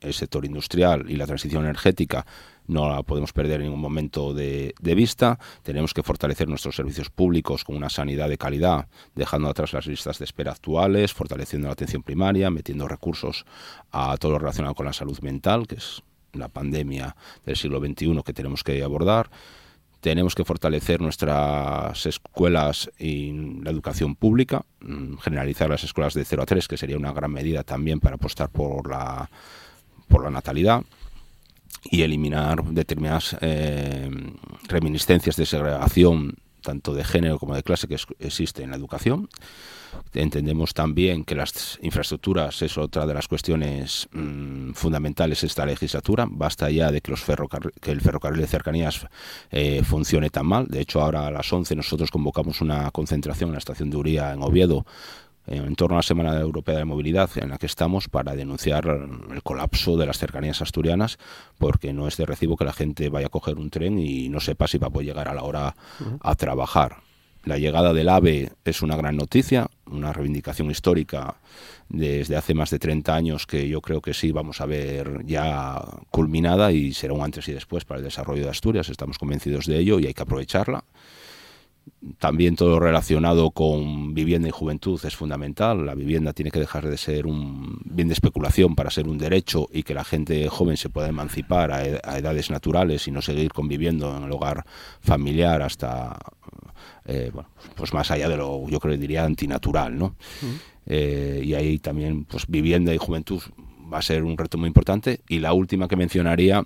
el 0.00 0.14
sector 0.14 0.44
industrial 0.44 1.10
y 1.10 1.16
la 1.16 1.26
transición 1.26 1.64
energética 1.64 2.26
no 2.68 2.88
la 2.88 3.02
podemos 3.02 3.32
perder 3.32 3.60
en 3.60 3.66
ningún 3.66 3.80
momento 3.80 4.34
de, 4.34 4.74
vista. 4.80 5.38
Tenemos 5.62 5.94
que 5.94 6.02
fortalecer 6.02 6.48
nuestros 6.48 6.74
servicios 6.74 7.10
públicos 7.10 7.64
con 7.64 7.76
una 7.76 7.88
sanidad 7.88 8.28
de 8.28 8.38
calidad, 8.38 8.88
dejando 9.14 9.48
atrás 9.48 9.72
las 9.72 9.86
listas 9.86 10.18
de 10.18 10.24
espera 10.24 10.52
actuales, 10.52 11.12
fortaleciendo 11.12 11.68
la 11.68 11.72
atención 11.72 12.02
primaria, 12.02 12.50
metiendo 12.50 12.88
recursos 12.88 13.44
a 13.92 14.16
todo 14.16 14.32
lo 14.32 14.38
relacionado 14.38 14.74
con 14.74 14.86
la 14.86 14.92
salud 14.92 15.18
mental, 15.20 15.66
que 15.66 15.76
es 15.76 16.02
la 16.32 16.48
pandemia 16.48 17.16
del 17.44 17.56
siglo 17.56 17.80
XXI 17.80 18.22
que 18.24 18.32
tenemos 18.32 18.64
que 18.64 18.82
abordar. 18.82 19.30
Tenemos 20.06 20.36
que 20.36 20.44
fortalecer 20.44 21.00
nuestras 21.00 22.06
escuelas 22.06 22.88
y 22.96 23.32
la 23.64 23.72
educación 23.72 24.14
pública, 24.14 24.64
mm, 24.80 25.16
generalizar 25.16 25.68
las 25.68 25.82
escuelas 25.82 26.14
de 26.14 26.24
0 26.24 26.44
a 26.44 26.46
3, 26.46 26.68
que 26.68 26.76
sería 26.76 26.96
una 26.96 27.12
gran 27.12 27.32
medida 27.32 27.64
también 27.64 27.98
para 27.98 28.14
apostar 28.14 28.48
por 28.48 28.88
la, 28.88 29.28
por 30.06 30.22
la 30.22 30.30
natalidad 30.30 30.84
y 31.82 32.02
eliminar 32.02 32.62
determinadas 32.66 33.36
eh, 33.40 34.08
reminiscencias 34.68 35.34
de 35.34 35.44
segregación 35.44 36.36
tanto 36.66 36.94
de 36.94 37.04
género 37.04 37.38
como 37.38 37.54
de 37.54 37.62
clase 37.62 37.86
que 37.86 37.96
existe 38.18 38.64
en 38.64 38.70
la 38.70 38.76
educación. 38.76 39.28
Entendemos 40.12 40.74
también 40.74 41.24
que 41.24 41.36
las 41.36 41.78
infraestructuras 41.80 42.60
es 42.60 42.76
otra 42.76 43.06
de 43.06 43.14
las 43.14 43.28
cuestiones 43.28 44.08
mm, 44.12 44.72
fundamentales 44.72 45.40
de 45.40 45.46
esta 45.46 45.64
legislatura. 45.64 46.26
Basta 46.28 46.68
ya 46.68 46.90
de 46.90 47.00
que, 47.00 47.12
los 47.12 47.24
el 47.28 48.00
ferrocarril 48.00 48.40
de 48.40 48.46
cercanías 48.48 49.06
eh, 49.50 49.82
funcione 49.84 50.28
tan 50.28 50.46
mal. 50.46 50.66
De 50.66 50.80
hecho, 50.80 51.00
ahora 51.00 51.28
a 51.28 51.30
las 51.30 51.50
11 51.52 51.76
nosotros 51.76 52.10
convocamos 52.10 52.60
una 52.60 52.90
concentración 52.90 53.50
en 53.50 53.54
la 53.54 53.58
estación 53.60 53.88
de 53.88 53.96
Uría 53.96 54.32
en 54.32 54.42
Oviedo 54.42 54.84
en 55.46 55.76
torno 55.76 55.96
a 55.96 55.98
la 55.98 56.02
Semana 56.02 56.38
Europea 56.38 56.78
de 56.78 56.84
Movilidad 56.84 57.30
en 57.36 57.50
la 57.50 57.58
que 57.58 57.66
estamos 57.66 58.08
para 58.08 58.34
denunciar 58.34 58.86
el 59.32 59.42
colapso 59.42 59.96
de 59.96 60.06
las 60.06 60.18
cercanías 60.18 60.62
asturianas 60.62 61.18
porque 61.58 61.92
no 61.92 62.08
es 62.08 62.16
de 62.16 62.26
recibo 62.26 62.56
que 62.56 62.64
la 62.64 62.72
gente 62.72 63.08
vaya 63.08 63.26
a 63.26 63.30
coger 63.30 63.56
un 63.56 63.70
tren 63.70 63.98
y 63.98 64.28
no 64.28 64.40
sepa 64.40 64.66
si 64.66 64.78
va 64.78 64.88
a 64.88 64.90
poder 64.90 65.06
llegar 65.06 65.28
a 65.28 65.34
la 65.34 65.42
hora 65.42 65.76
a 66.20 66.34
trabajar. 66.34 66.98
La 67.46 67.58
llegada 67.58 67.92
del 67.92 68.08
AVE 68.08 68.50
es 68.64 68.82
una 68.82 68.96
gran 68.96 69.16
noticia, 69.16 69.68
una 69.86 70.12
reivindicación 70.12 70.68
histórica 70.68 71.36
desde 71.88 72.36
hace 72.36 72.54
más 72.54 72.70
de 72.70 72.80
30 72.80 73.14
años 73.14 73.46
que 73.46 73.68
yo 73.68 73.80
creo 73.80 74.00
que 74.00 74.14
sí 74.14 74.32
vamos 74.32 74.60
a 74.60 74.66
ver 74.66 75.24
ya 75.24 75.80
culminada 76.10 76.72
y 76.72 76.92
será 76.92 77.14
un 77.14 77.22
antes 77.22 77.46
y 77.46 77.52
después 77.52 77.84
para 77.84 77.98
el 77.98 78.04
desarrollo 78.04 78.42
de 78.42 78.50
Asturias. 78.50 78.88
Estamos 78.88 79.16
convencidos 79.16 79.66
de 79.66 79.78
ello 79.78 80.00
y 80.00 80.06
hay 80.06 80.14
que 80.14 80.22
aprovecharla. 80.22 80.82
También 82.18 82.56
todo 82.56 82.78
relacionado 82.78 83.50
con 83.50 84.14
vivienda 84.14 84.48
y 84.48 84.52
juventud 84.52 85.00
es 85.04 85.16
fundamental. 85.16 85.84
La 85.84 85.94
vivienda 85.94 86.32
tiene 86.32 86.50
que 86.50 86.60
dejar 86.60 86.86
de 86.88 86.96
ser 86.96 87.26
un 87.26 87.80
bien 87.84 88.08
de 88.08 88.14
especulación 88.14 88.74
para 88.74 88.90
ser 88.90 89.08
un 89.08 89.18
derecho 89.18 89.68
y 89.72 89.82
que 89.82 89.94
la 89.94 90.04
gente 90.04 90.48
joven 90.48 90.76
se 90.76 90.88
pueda 90.88 91.08
emancipar 91.08 91.72
a, 91.72 91.84
edades 91.84 92.50
naturales 92.50 93.06
y 93.08 93.10
no 93.10 93.22
seguir 93.22 93.52
conviviendo 93.52 94.16
en 94.16 94.24
el 94.24 94.32
hogar 94.32 94.64
familiar 95.00 95.62
hasta, 95.62 96.18
eh, 97.04 97.30
bueno, 97.32 97.48
pues 97.74 97.92
más 97.92 98.10
allá 98.10 98.28
de 98.28 98.36
lo, 98.36 98.68
yo 98.68 98.78
creo 98.78 98.94
que 98.94 99.00
diría, 99.00 99.24
antinatural, 99.24 99.98
¿no? 99.98 100.16
Eh, 100.86 101.42
y 101.44 101.54
ahí 101.54 101.78
también, 101.78 102.24
pues 102.24 102.46
vivienda 102.46 102.94
y 102.94 102.98
juventud 102.98 103.42
va 103.92 103.98
a 103.98 104.02
ser 104.02 104.22
un 104.22 104.36
reto 104.36 104.58
muy 104.58 104.68
importante. 104.68 105.20
Y 105.28 105.40
la 105.40 105.52
última 105.52 105.88
que 105.88 105.96
mencionaría 105.96 106.64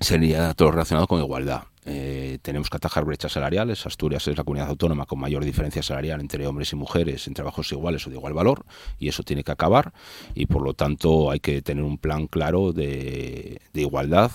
sería 0.00 0.54
todo 0.54 0.70
relacionado 0.70 1.06
con 1.06 1.20
igualdad. 1.20 1.64
Eh, 1.90 2.38
tenemos 2.42 2.68
que 2.68 2.76
atajar 2.76 3.04
brechas 3.06 3.32
salariales. 3.32 3.86
Asturias 3.86 4.28
es 4.28 4.36
la 4.36 4.44
comunidad 4.44 4.68
autónoma 4.68 5.06
con 5.06 5.18
mayor 5.18 5.42
diferencia 5.44 5.82
salarial 5.82 6.20
entre 6.20 6.46
hombres 6.46 6.72
y 6.72 6.76
mujeres 6.76 7.26
en 7.26 7.34
trabajos 7.34 7.72
iguales 7.72 8.06
o 8.06 8.10
de 8.10 8.16
igual 8.16 8.34
valor 8.34 8.66
y 8.98 9.08
eso 9.08 9.22
tiene 9.22 9.42
que 9.42 9.52
acabar 9.52 9.94
y 10.34 10.46
por 10.46 10.62
lo 10.62 10.74
tanto 10.74 11.30
hay 11.30 11.40
que 11.40 11.62
tener 11.62 11.84
un 11.84 11.96
plan 11.96 12.26
claro 12.26 12.72
de, 12.74 13.62
de 13.72 13.80
igualdad 13.80 14.30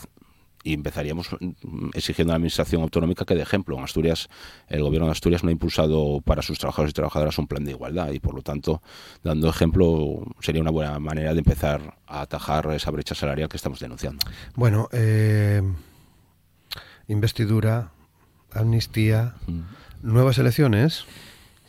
y 0.64 0.74
empezaríamos 0.74 1.30
mm, 1.40 1.90
exigiendo 1.94 2.32
a 2.32 2.34
la 2.34 2.38
Administración 2.38 2.82
Autonómica 2.82 3.26
que 3.26 3.36
de 3.36 3.42
ejemplo. 3.42 3.78
En 3.78 3.84
Asturias, 3.84 4.30
el 4.68 4.82
Gobierno 4.82 5.08
de 5.08 5.12
Asturias 5.12 5.44
no 5.44 5.50
ha 5.50 5.52
impulsado 5.52 6.22
para 6.22 6.42
sus 6.42 6.58
trabajadores 6.58 6.92
y 6.92 6.94
trabajadoras 6.94 7.38
un 7.38 7.48
plan 7.48 7.66
de 7.66 7.72
igualdad 7.72 8.12
y, 8.12 8.20
por 8.20 8.34
lo 8.34 8.42
tanto, 8.42 8.82
dando 9.24 9.50
ejemplo 9.50 10.24
sería 10.40 10.62
una 10.62 10.72
buena 10.72 10.98
manera 11.00 11.34
de 11.34 11.40
empezar 11.40 11.98
a 12.08 12.22
atajar 12.22 12.72
esa 12.74 12.92
brecha 12.92 13.16
salarial 13.16 13.50
que 13.50 13.58
estamos 13.58 13.80
denunciando. 13.80 14.26
Bueno, 14.56 14.90
eh, 14.92 15.62
investidura, 17.08 17.92
amnistía, 18.52 19.36
mm. 19.48 19.62
nuevas 20.02 20.38
elecciones. 20.38 21.06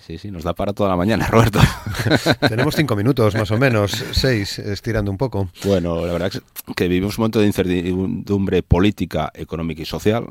Sí, 0.06 0.18
sí, 0.18 0.30
nos 0.30 0.44
da 0.44 0.52
para 0.52 0.74
toda 0.74 0.90
la 0.90 0.96
mañana, 0.96 1.26
Roberto. 1.30 1.60
Tenemos 2.48 2.76
cinco 2.76 2.94
minutos, 2.94 3.34
más 3.34 3.50
o 3.50 3.56
menos, 3.56 3.92
seis, 4.12 4.58
estirando 4.58 5.10
un 5.10 5.16
poco. 5.16 5.48
Bueno, 5.64 6.04
la 6.04 6.12
verdad 6.12 6.30
es 6.34 6.42
que 6.76 6.88
vivimos 6.88 7.16
un 7.16 7.22
momento 7.22 7.40
de 7.40 7.46
incertidumbre 7.46 8.62
política, 8.62 9.30
económica 9.34 9.80
y 9.80 9.86
social. 9.86 10.26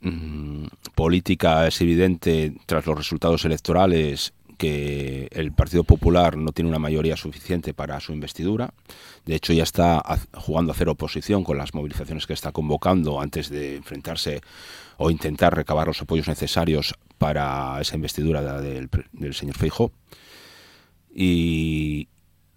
Mm, 0.00 0.66
política 0.94 1.66
es 1.66 1.78
evidente 1.82 2.54
tras 2.64 2.86
los 2.86 2.96
resultados 2.96 3.44
electorales 3.44 4.32
que 4.56 5.28
el 5.32 5.52
Partido 5.52 5.84
Popular 5.84 6.36
no 6.36 6.52
tiene 6.52 6.70
una 6.70 6.78
mayoría 6.78 7.16
suficiente 7.16 7.74
para 7.74 8.00
su 8.00 8.12
investidura. 8.12 8.72
De 9.24 9.34
hecho, 9.34 9.52
ya 9.52 9.62
está 9.62 10.02
jugando 10.34 10.72
a 10.72 10.74
hacer 10.74 10.88
oposición 10.88 11.44
con 11.44 11.58
las 11.58 11.74
movilizaciones 11.74 12.26
que 12.26 12.32
está 12.32 12.52
convocando 12.52 13.20
antes 13.20 13.50
de 13.50 13.76
enfrentarse 13.76 14.40
o 14.96 15.10
intentar 15.10 15.54
recabar 15.54 15.86
los 15.86 16.00
apoyos 16.02 16.28
necesarios 16.28 16.94
para 17.18 17.80
esa 17.80 17.96
investidura 17.96 18.60
del, 18.60 18.88
señor 19.34 19.56
Feijo. 19.56 19.92
Y, 21.14 22.08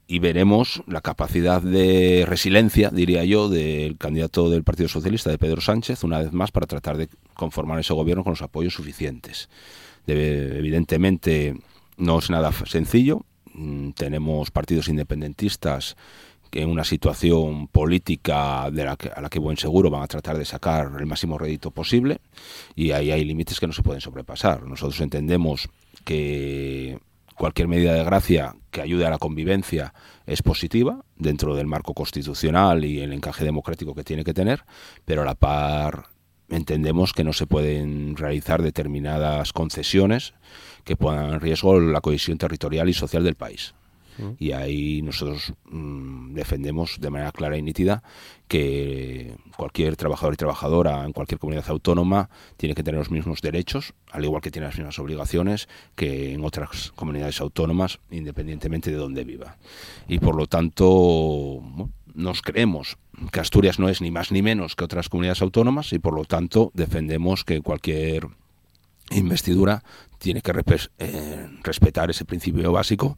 y 0.07 0.19
veremos 0.19 0.81
la 0.87 1.01
capacidad 1.01 1.61
de 1.61 2.25
resiliencia, 2.27 2.89
diría 2.89 3.23
yo, 3.25 3.47
del 3.49 3.97
candidato 3.97 4.49
del 4.49 4.63
Partido 4.63 4.89
Socialista, 4.89 5.29
de 5.29 5.37
Pedro 5.37 5.61
Sánchez, 5.61 6.03
una 6.03 6.19
vez 6.19 6.33
más, 6.33 6.51
para 6.51 6.67
tratar 6.67 6.97
de 6.97 7.09
conformar 7.35 7.79
ese 7.79 7.93
gobierno 7.93 8.23
con 8.23 8.31
los 8.31 8.41
apoyos 8.41 8.73
suficientes. 8.73 9.49
Debe, 10.07 10.57
evidentemente, 10.57 11.55
no 11.99 12.19
es 12.19 12.29
nada 12.29 12.51
sencillo. 12.65 13.25
Mm, 13.53 13.91
tenemos 13.91 14.49
partidos 14.51 14.87
independentistas 14.87 15.95
que 16.49 16.61
en 16.63 16.69
una 16.69 16.83
situación 16.83 17.67
política 17.67 18.71
de 18.71 18.83
la 18.83 18.95
que, 18.97 19.09
a 19.09 19.21
la 19.21 19.29
que 19.29 19.37
buen 19.37 19.57
seguro 19.57 19.91
van 19.91 20.01
a 20.01 20.07
tratar 20.07 20.37
de 20.37 20.45
sacar 20.45 20.91
el 20.97 21.05
máximo 21.05 21.37
rédito 21.37 21.69
posible 21.69 22.21
y 22.75 22.91
ahí 22.91 23.11
hay 23.11 23.23
límites 23.23 23.59
que 23.59 23.67
no 23.67 23.73
se 23.73 23.83
pueden 23.83 24.01
sobrepasar. 24.01 24.63
Nosotros 24.63 24.99
entendemos 25.01 25.69
que 26.05 26.97
cualquier 27.35 27.67
medida 27.67 27.93
de 27.93 28.03
gracia 28.03 28.55
que 28.71 28.81
ayude 28.81 29.05
a 29.05 29.11
la 29.11 29.19
convivencia 29.19 29.93
es 30.25 30.41
positiva 30.41 31.03
dentro 31.17 31.55
del 31.55 31.67
marco 31.67 31.93
constitucional 31.93 32.83
y 32.83 32.99
el 32.99 33.13
encaje 33.13 33.45
democrático 33.45 33.93
que 33.93 34.03
tiene 34.03 34.23
que 34.23 34.33
tener, 34.33 34.63
pero 35.05 35.21
a 35.21 35.25
la 35.25 35.35
par 35.35 36.07
entendemos 36.49 37.13
que 37.13 37.23
no 37.23 37.33
se 37.33 37.45
pueden 37.45 38.15
realizar 38.17 38.61
determinadas 38.61 39.53
concesiones 39.53 40.33
que 40.83 40.95
pongan 40.95 41.33
en 41.33 41.39
riesgo 41.39 41.79
la 41.79 42.01
cohesión 42.01 42.37
territorial 42.37 42.89
y 42.89 42.93
social 42.93 43.23
del 43.23 43.35
país. 43.35 43.73
Mm. 44.19 44.31
Y 44.37 44.51
ahí 44.51 45.01
nosotros 45.01 45.53
mm, 45.69 46.33
defendemos 46.33 46.97
de 46.99 47.09
manera 47.09 47.31
clara 47.31 47.57
y 47.57 47.61
nítida 47.61 48.03
que 48.47 49.35
cualquier 49.55 49.95
trabajador 49.95 50.33
y 50.33 50.37
trabajadora 50.37 51.05
en 51.05 51.13
cualquier 51.13 51.39
comunidad 51.39 51.69
autónoma 51.69 52.29
tiene 52.57 52.75
que 52.75 52.83
tener 52.83 52.99
los 52.99 53.11
mismos 53.11 53.41
derechos, 53.41 53.93
al 54.11 54.25
igual 54.25 54.41
que 54.41 54.51
tiene 54.51 54.67
las 54.67 54.77
mismas 54.77 54.99
obligaciones 54.99 55.69
que 55.95 56.33
en 56.33 56.43
otras 56.43 56.91
comunidades 56.95 57.39
autónomas, 57.41 57.99
independientemente 58.11 58.91
de 58.91 58.97
dónde 58.97 59.23
viva. 59.23 59.57
Y 60.07 60.19
por 60.19 60.35
lo 60.35 60.47
tanto, 60.47 61.61
nos 62.13 62.41
creemos 62.41 62.97
que 63.31 63.39
Asturias 63.39 63.79
no 63.79 63.89
es 63.89 64.01
ni 64.01 64.11
más 64.11 64.31
ni 64.31 64.41
menos 64.41 64.75
que 64.75 64.83
otras 64.83 65.09
comunidades 65.09 65.41
autónomas 65.41 65.93
y 65.93 65.99
por 65.99 66.13
lo 66.13 66.25
tanto 66.25 66.71
defendemos 66.73 67.43
que 67.43 67.61
cualquier 67.61 68.27
investidura 69.11 69.83
tiene 70.19 70.41
que 70.41 70.53
eh, 70.99 71.49
respetar 71.63 72.09
ese 72.11 72.25
principio 72.25 72.71
básico 72.71 73.17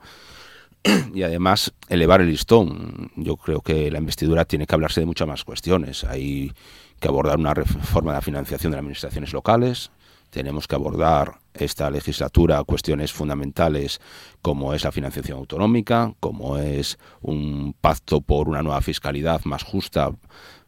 y 1.14 1.24
además 1.24 1.74
elevar 1.90 2.22
el 2.22 2.30
listón. 2.30 3.12
Yo 3.16 3.36
creo 3.36 3.62
que 3.62 3.92
la 3.92 4.00
investidura 4.00 4.46
tiene 4.46 4.66
que 4.66 4.76
hablarse 4.76 5.02
de 5.02 5.06
muchas 5.06 5.28
más 5.28 5.44
cuestiones. 5.44 6.06
Hay 6.06 6.54
que 7.00 7.08
abordar 7.08 7.38
una 7.38 7.54
reforma 7.54 8.12
de 8.12 8.18
la 8.18 8.22
financiación 8.22 8.72
de 8.72 8.78
las 8.78 8.82
administraciones 8.82 9.34
locales, 9.34 9.92
tenemos 10.32 10.66
que 10.66 10.76
abordar 10.76 11.40
esta 11.54 11.92
legislatura 11.92 12.64
cuestiones 12.64 13.12
fundamentales 13.12 14.00
como 14.42 14.74
es 14.74 14.84
la 14.86 14.92
financiación 14.92 15.38
autonómica, 15.38 16.14
como 16.20 16.58
es 16.58 16.98
un 17.22 17.76
pacto 17.80 18.22
por 18.22 18.48
una 18.48 18.64
nueva 18.64 18.82
fiscalidad 18.82 19.44
más 19.44 19.64
justa 19.64 20.12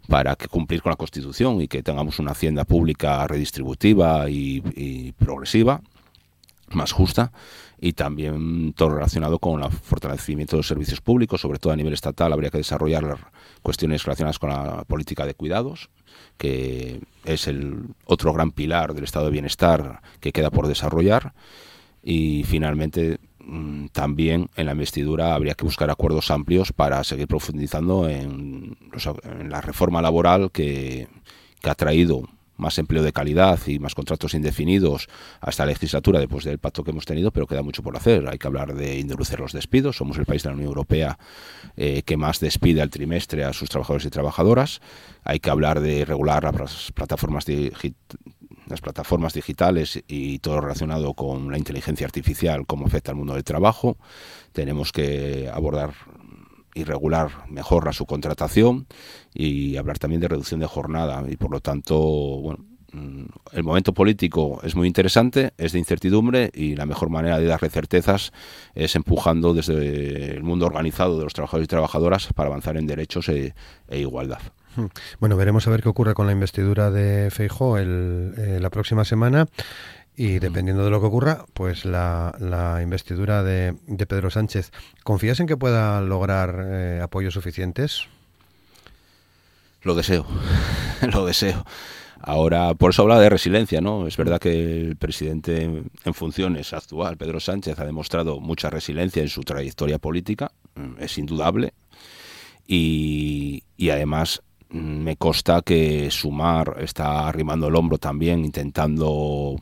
para 0.10 0.36
que 0.36 0.50
cumplir 0.50 0.82
con 0.82 0.90
la 0.90 0.98
Constitución 0.98 1.62
y 1.62 1.70
que 1.70 1.82
tengamos 1.82 2.20
una 2.20 2.32
hacienda 2.32 2.66
pública 2.66 3.26
redistributiva 3.26 4.30
y, 4.30 5.14
progresiva, 5.14 5.82
más 6.70 6.92
justa, 6.92 7.32
y 7.80 7.94
también 7.94 8.74
todo 8.74 8.92
relacionado 8.92 9.40
con 9.40 9.62
el 9.62 9.70
fortalecimiento 9.70 10.56
de 10.56 10.60
los 10.60 10.68
servicios 10.68 11.02
públicos, 11.02 11.42
sobre 11.42 11.60
todo 11.60 11.74
a 11.74 11.76
nivel 11.76 11.94
estatal 11.94 12.32
habría 12.32 12.50
que 12.50 12.58
desarrollar 12.58 13.32
cuestiones 13.62 14.04
relacionadas 14.06 14.40
con 14.40 14.50
la 14.52 14.84
política 14.86 15.26
de 15.26 15.34
cuidados, 15.34 15.90
que 16.38 17.02
es 17.26 17.48
el 17.48 17.84
otro 18.06 18.32
gran 18.34 18.52
pilar 18.52 18.94
del 18.94 19.04
estado 19.04 19.26
de 19.26 19.32
bienestar 19.32 20.02
que 20.20 20.32
queda 20.32 20.50
por 20.50 20.68
desarrollar. 20.68 21.34
Y 22.02 22.44
finalmente, 22.44 23.20
mm, 23.40 23.88
también 23.88 24.50
en 24.56 24.66
la 24.66 24.74
investidura 24.74 25.36
habría 25.36 25.56
que 25.56 25.66
buscar 25.66 25.90
acuerdos 25.90 26.32
amplios 26.32 26.72
para 26.72 27.04
seguir 27.04 27.28
profundizando 27.28 28.08
en, 28.08 28.78
la 29.50 29.62
reforma 29.62 30.02
laboral 30.02 30.52
que, 30.52 31.08
que 31.62 31.70
ha 31.70 31.76
traído 31.76 32.24
más 32.58 32.78
empleo 32.78 33.04
de 33.04 33.14
calidad 33.14 33.60
y 33.68 33.80
más 33.80 33.96
contratos 33.96 34.34
indefinidos 34.34 35.08
a 35.42 35.50
esta 35.50 35.66
legislatura 35.66 36.20
después 36.20 36.46
del 36.46 36.60
pacto 36.60 36.84
que 36.84 36.92
hemos 36.92 37.06
tenido, 37.06 37.32
pero 37.32 37.48
queda 37.48 37.62
mucho 37.62 37.84
por 37.84 37.96
hacer. 37.98 38.28
Hay 38.28 38.38
que 38.38 38.48
hablar 38.48 38.76
de 38.76 39.00
inducir 39.00 39.40
los 39.40 39.54
despidos. 39.54 39.98
Somos 39.98 40.18
el 40.18 40.26
país 40.26 40.44
de 40.44 40.50
la 40.50 40.56
Unión 40.56 40.70
Europea 40.70 41.18
eh, 41.76 42.04
que 42.04 42.18
más 42.18 42.40
despide 42.40 42.82
al 42.82 42.90
trimestre 42.90 43.44
a 43.44 43.54
sus 43.54 43.70
trabajadores 43.70 44.06
y 44.06 44.10
trabajadoras. 44.10 44.82
Hay 45.24 45.40
que 45.40 45.50
hablar 45.50 45.82
de 45.82 46.06
regular 46.06 46.44
las 46.54 46.92
plataformas 46.92 47.46
las 48.68 48.82
plataformas 48.82 49.34
digitales 49.34 50.02
y 50.08 50.40
todo 50.40 50.62
relacionado 50.62 51.14
con 51.14 51.52
la 51.52 51.58
inteligencia 51.58 52.06
artificial, 52.06 52.66
cómo 52.66 52.86
afecta 52.86 53.12
al 53.12 53.18
mundo 53.18 53.34
del 53.34 53.44
trabajo. 53.44 53.98
Tenemos 54.54 54.92
que 54.92 55.50
abordar 55.54 55.94
y 56.74 56.84
regular 56.84 57.30
mejor 57.50 57.86
la 57.86 57.94
subcontratación 57.94 58.88
y 59.34 59.78
hablar 59.78 60.00
también 60.00 60.22
de 60.22 60.28
reducción 60.28 60.60
de 60.60 60.68
jornada 60.68 61.24
y 61.28 61.38
por 61.38 61.52
lo 61.52 61.60
tanto, 61.60 61.98
bueno, 61.98 62.66
mm, 62.92 63.26
el 63.54 63.64
momento 63.64 63.94
político 63.94 64.60
es 64.64 64.76
muy 64.76 64.88
interesante, 64.88 65.54
es 65.58 65.72
de 65.72 65.80
incertidumbre 65.80 66.52
y 66.54 66.76
la 66.76 66.86
mejor 66.86 67.10
manera 67.10 67.40
de 67.40 67.46
darle 67.46 67.70
certezas 67.70 68.32
es 68.76 68.96
empujando 68.96 69.54
desde 69.54 70.36
el 70.36 70.44
mundo 70.44 70.66
organizado 70.66 71.18
de 71.18 71.24
los 71.24 71.34
trabajadores 71.34 71.66
y 71.66 71.70
trabajadoras 71.70 72.34
para 72.34 72.48
avanzar 72.48 72.78
en 72.78 72.88
derechos 72.88 73.30
e, 73.30 73.54
e 73.88 74.00
igualdad. 74.00 74.40
Hmm. 74.76 74.88
Bueno, 75.20 75.38
veremos 75.38 75.68
a 75.68 75.70
ver 75.70 75.84
qué 75.84 75.90
ocurre 75.90 76.16
con 76.16 76.26
la 76.26 76.34
investidura 76.34 76.90
de 76.90 77.30
Feijóo 77.30 77.78
el, 77.78 78.34
eh, 78.38 78.60
la 78.60 78.72
próxima 78.72 79.06
semana 79.06 79.48
y 80.16 80.40
dependiendo 80.40 80.84
de 80.84 80.92
lo 80.92 81.00
que 81.00 81.08
ocurra, 81.08 81.46
pues 81.54 81.86
la, 81.86 82.80
investidura 82.84 83.44
de, 83.44 83.74
Pedro 84.08 84.30
Sánchez, 84.30 84.72
¿confías 85.04 85.40
en 85.40 85.48
que 85.48 85.58
pueda 85.58 86.02
lograr 86.02 86.66
eh, 86.66 87.00
apoyos 87.02 87.34
suficientes? 87.34 88.08
Lo 89.82 89.96
deseo, 89.96 90.26
lo 91.14 91.26
deseo. 91.26 91.66
Ahora, 92.26 92.74
por 92.76 92.92
eso 92.92 93.02
habla 93.02 93.20
de 93.20 93.30
resiliencia, 93.30 93.82
¿no? 93.82 94.08
Es 94.08 94.16
verdad 94.16 94.40
que 94.40 94.82
el 94.82 94.96
presidente 94.96 95.64
en 95.64 96.14
funciones 96.14 96.72
actual, 96.72 97.18
Pedro 97.18 97.40
Sánchez, 97.40 97.80
ha 97.80 97.86
demostrado 97.86 98.40
mucha 98.40 98.70
resiliencia 98.70 99.22
en 99.22 99.30
su 99.30 99.42
trayectoria 99.42 99.98
política, 99.98 100.52
mm, 100.76 101.02
es 101.02 101.18
indudable, 101.18 101.74
y, 102.66 103.64
y 103.76 103.90
además 103.90 104.42
mm, 104.70 104.78
me 104.78 105.18
consta 105.18 105.64
que 105.64 106.10
Sumar 106.12 106.78
está 106.80 107.28
arrimando 107.28 107.68
el 107.68 107.76
hombro 107.76 107.98
también, 107.98 108.46
intentando 108.46 109.58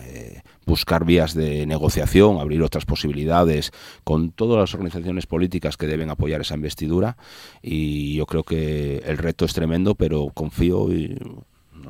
eh, 0.00 0.42
buscar 0.66 1.04
vías 1.04 1.34
de 1.34 1.66
negociación, 1.66 2.38
abrir 2.38 2.62
otras 2.62 2.84
posibilidades 2.84 3.72
con 4.04 4.30
todas 4.30 4.58
las 4.58 4.74
organizaciones 4.74 5.26
políticas 5.26 5.76
que 5.76 5.86
deben 5.86 6.10
apoyar 6.10 6.40
esa 6.40 6.54
investidura 6.54 7.16
y 7.62 8.14
yo 8.14 8.26
creo 8.26 8.44
que 8.44 8.98
el 8.98 9.18
reto 9.18 9.44
es 9.44 9.52
tremendo, 9.52 9.94
pero 9.94 10.30
confío 10.34 10.92
y 10.92 11.18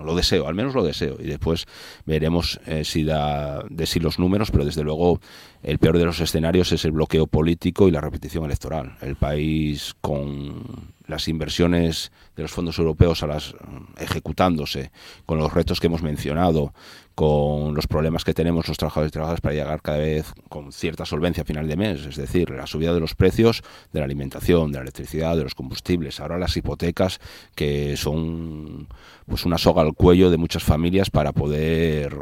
lo 0.01 0.15
deseo, 0.15 0.49
al 0.49 0.55
menos 0.55 0.75
lo 0.75 0.83
deseo. 0.83 1.17
Y 1.21 1.25
después 1.25 1.67
veremos 2.07 2.61
eh, 2.67 2.85
si 2.85 3.05
da 3.05 3.63
de 3.69 3.87
sí 3.87 4.01
los 4.01 4.19
números, 4.19 4.51
pero 4.51 4.65
desde 4.65 4.83
luego 4.83 5.21
el 5.63 5.79
peor 5.79 5.99
de 5.99 6.05
los 6.05 6.21
escenarios 6.21 6.73
es 6.73 6.85
el 6.85 6.93
bloqueo 6.93 7.27
político 7.27 7.89
y 7.89 7.91
la 7.91 8.01
repetición 8.01 8.45
electoral. 8.45 8.97
El 9.01 9.17
país 9.17 9.95
con 10.01 10.93
las 11.13 11.29
inversiones 11.29 12.11
de 12.37 12.43
los 12.43 12.51
fondos 12.51 12.79
europeos 12.79 13.23
a 13.23 13.27
las 13.27 13.55
ejecutándose, 13.99 14.91
con 15.27 15.39
los 15.39 15.53
retos 15.53 15.79
que 15.79 15.87
hemos 15.87 16.03
mencionado, 16.03 16.73
con 17.15 17.75
los 17.75 17.87
problemas 17.87 18.25
que 18.25 18.35
tenemos 18.35 18.67
los 18.69 18.79
trabajadores 18.79 19.11
y 19.11 19.13
trabajadoras 19.13 19.41
para 19.41 19.55
llegar 19.55 19.83
cada 19.83 19.99
vez 19.99 20.33
con 20.49 20.73
cierta 20.73 21.05
solvencia 21.05 21.43
a 21.43 21.47
final 21.47 21.69
de 21.69 21.77
mes, 21.77 22.07
es 22.07 22.17
decir, 22.17 22.51
la 22.51 22.67
subida 22.67 22.95
de 22.95 23.01
los 23.01 23.15
precios 23.15 23.63
de 23.93 24.01
la 24.01 24.07
alimentación, 24.07 24.73
de 24.73 24.79
la 24.79 24.83
electricidad, 24.83 25.37
de 25.37 25.45
los 25.45 25.55
combustibles, 25.55 26.21
ahora 26.21 26.39
las 26.39 26.57
hipotecas 26.57 27.21
que 27.55 27.97
son 27.97 28.89
pues 29.27 29.45
una 29.45 29.59
soga 29.59 29.83
al 29.83 29.95
cuello 29.95 30.31
de 30.31 30.39
muchas 30.39 30.63
familias 30.63 31.11
para 31.11 31.33
poder 31.33 32.17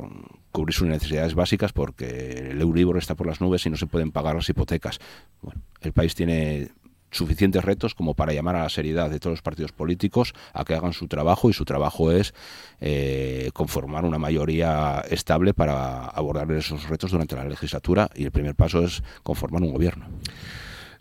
cubrir 0.53 0.74
sus 0.74 0.88
necesidades 0.88 1.35
básicas 1.35 1.72
porque 1.72 2.50
el 2.50 2.61
Euribor 2.61 2.98
está 2.98 3.14
por 3.14 3.26
las 3.26 3.40
nubes 3.40 3.64
y 3.66 3.70
no 3.70 3.76
se 3.76 3.87
pueden 3.87 4.11
pagar 4.11 4.35
las 4.35 4.48
hipotecas. 4.48 4.98
Bueno, 5.40 5.61
el 5.81 5.92
país 5.92 6.14
tiene 6.14 6.70
suficientes 7.11 7.64
retos 7.64 7.94
como 7.94 8.14
para 8.14 8.33
llamar 8.33 8.57
a 8.57 8.62
la 8.62 8.68
seriedad 8.68 9.11
de 9.11 9.18
todos 9.20 9.35
los 9.35 9.42
partidos 9.42 9.73
políticos 9.73 10.35
a 10.53 10.64
que 10.64 10.75
hagan 10.75 10.92
su 10.92 11.09
trabajo 11.09 11.51
y 11.51 11.53
su 11.53 11.64
trabajo 11.64 12.12
es 12.12 12.35
eh, 12.81 13.51
conformar 13.53 14.05
una 14.05 14.18
mayoría 14.18 15.05
estable 15.11 15.55
para 15.55 16.07
abordar 16.07 16.51
esos 16.53 16.88
retos 16.88 17.11
durante 17.11 17.37
la 17.37 17.44
legislatura 17.44 18.11
y 18.14 18.25
el 18.25 18.31
primer 18.31 18.55
paso 18.55 18.83
es 18.83 19.03
conformar 19.23 19.62
un 19.62 19.73
gobierno. 19.73 20.07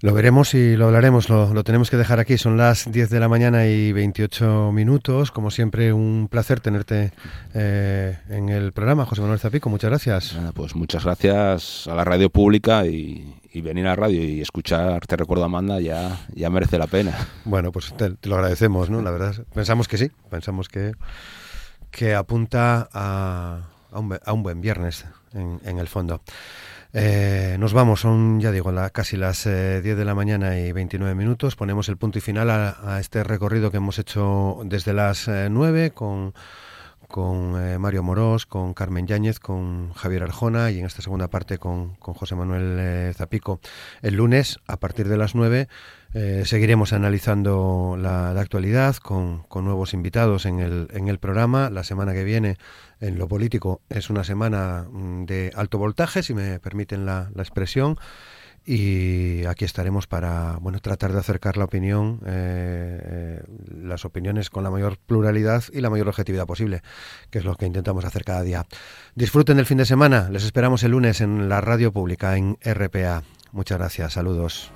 Lo 0.01 0.13
veremos 0.13 0.53
y 0.53 0.77
lo 0.77 0.85
hablaremos, 0.85 1.27
lo, 1.27 1.63
tenemos 1.65 1.89
que 1.89 1.97
dejar 1.97 2.19
aquí. 2.19 2.37
Son 2.37 2.55
las 2.55 2.89
10 2.89 3.09
de 3.09 3.19
la 3.19 3.27
mañana 3.27 3.65
y 3.67 3.91
28 3.91 4.71
minutos. 4.71 5.29
Como 5.31 5.51
siempre, 5.51 5.91
un 5.91 6.29
placer 6.31 6.61
tenerte 6.61 7.11
eh, 7.53 8.17
en 8.29 8.47
el 8.47 8.71
programa, 8.71 9.05
José 9.05 9.19
Manuel 9.19 9.39
Zapico. 9.39 9.69
Muchas 9.69 9.89
gracias. 9.89 10.37
pues 10.53 10.73
muchas 10.73 11.03
gracias 11.03 11.85
a 11.89 11.95
la 11.95 12.05
radio 12.05 12.29
pública 12.29 12.85
y, 12.85 13.35
venir 13.55 13.87
a 13.87 13.89
la 13.89 13.95
radio 13.97 14.23
y 14.23 14.39
escuchar 14.39 15.05
Te 15.05 15.17
Recuerdo 15.17 15.43
Amanda 15.43 15.81
ya, 15.81 16.17
ya 16.33 16.49
merece 16.49 16.77
la 16.77 16.87
pena. 16.87 17.17
Bueno, 17.43 17.73
pues 17.73 17.93
te, 17.97 18.15
lo 18.23 18.35
agradecemos, 18.35 18.89
¿no? 18.89 19.01
La 19.01 19.11
verdad, 19.11 19.35
pensamos 19.53 19.89
que 19.89 19.97
sí, 19.97 20.09
pensamos 20.29 20.69
que, 20.69 20.93
que 21.91 22.15
apunta 22.15 22.87
a, 22.93 23.63
a, 23.91 23.99
un, 23.99 24.17
a 24.23 24.31
un 24.31 24.43
buen 24.43 24.61
viernes 24.61 25.03
en, 25.33 25.59
en 25.65 25.77
el 25.77 25.89
fondo. 25.89 26.21
Eh, 26.91 27.57
nos 27.59 27.73
vamos, 27.73 27.99
son, 27.99 28.39
ya 28.39 28.51
digo, 28.51 28.71
la, 28.71 28.89
casi 28.89 29.15
las 29.15 29.43
10 29.43 29.53
eh, 29.53 29.81
de 29.81 30.05
la 30.05 30.15
mañana 30.15 30.57
y 30.57 30.71
29 30.71 31.13
minutos. 31.13 31.55
Ponemos 31.55 31.87
el 31.89 31.97
punto 31.97 32.17
y 32.17 32.21
final 32.21 32.49
a, 32.49 32.99
este 32.99 33.23
recorrido 33.23 33.69
que 33.69 33.77
hemos 33.77 33.99
hecho 33.99 34.61
desde 34.65 34.93
las 34.93 35.27
9 35.27 35.85
eh, 35.85 35.91
con, 37.09 37.51
con 37.51 37.81
Mario 37.81 38.03
Morós, 38.03 38.45
con 38.45 38.73
Carmen 38.73 39.07
Yáñez, 39.07 39.39
con 39.39 39.91
Javier 39.93 40.23
Arjona 40.23 40.71
y 40.71 40.79
en 40.79 40.85
esta 40.85 41.01
segunda 41.01 41.27
parte 41.27 41.57
con, 41.57 41.95
José 41.95 42.35
Manuel 42.35 43.13
Zapico. 43.15 43.59
El 44.01 44.15
lunes, 44.15 44.59
a 44.67 44.77
partir 44.77 45.09
de 45.09 45.17
las 45.17 45.35
9, 45.35 45.67
seguiremos 46.45 46.93
analizando 46.93 47.97
la, 47.99 48.33
la 48.33 48.41
actualidad 48.41 48.95
con, 48.97 49.43
con, 49.43 49.65
nuevos 49.65 49.93
invitados 49.93 50.45
en 50.45 50.59
el, 50.59 50.87
en 50.93 51.07
el 51.07 51.19
programa. 51.19 51.69
La 51.69 51.83
semana 51.83 52.13
que 52.13 52.23
viene 52.23 52.57
en 53.01 53.17
lo 53.17 53.27
político 53.27 53.81
es 53.89 54.09
una 54.09 54.23
semana 54.23 54.85
mm, 54.89 55.25
de 55.25 55.51
alto 55.55 55.77
voltaje, 55.77 56.23
si 56.23 56.33
me 56.33 56.59
permiten 56.59 57.05
la, 57.05 57.29
expresión, 57.37 57.97
y 58.71 59.45
aquí 59.47 59.65
estaremos 59.65 60.05
para 60.05 60.57
bueno 60.61 60.79
tratar 60.79 61.11
de 61.11 61.17
acercar 61.17 61.57
la 61.57 61.63
opinión, 61.63 62.21
eh, 62.27 62.99
eh, 63.03 63.43
las 63.81 64.05
opiniones 64.05 64.51
con 64.51 64.63
la 64.63 64.69
mayor 64.69 64.99
pluralidad 64.99 65.63
y 65.73 65.81
la 65.81 65.89
mayor 65.89 66.07
objetividad 66.07 66.45
posible, 66.45 66.83
que 67.31 67.39
es 67.39 67.45
lo 67.45 67.55
que 67.55 67.65
intentamos 67.65 68.05
hacer 68.05 68.23
cada 68.23 68.43
día. 68.43 68.67
Disfruten 69.15 69.57
del 69.57 69.65
fin 69.65 69.79
de 69.79 69.85
semana, 69.85 70.29
les 70.29 70.43
esperamos 70.43 70.83
el 70.83 70.91
lunes 70.91 71.19
en 71.19 71.49
la 71.49 71.61
radio 71.61 71.91
pública 71.91 72.37
en 72.37 72.59
RPA. 72.63 73.23
Muchas 73.53 73.79
gracias, 73.79 74.13
saludos. 74.13 74.71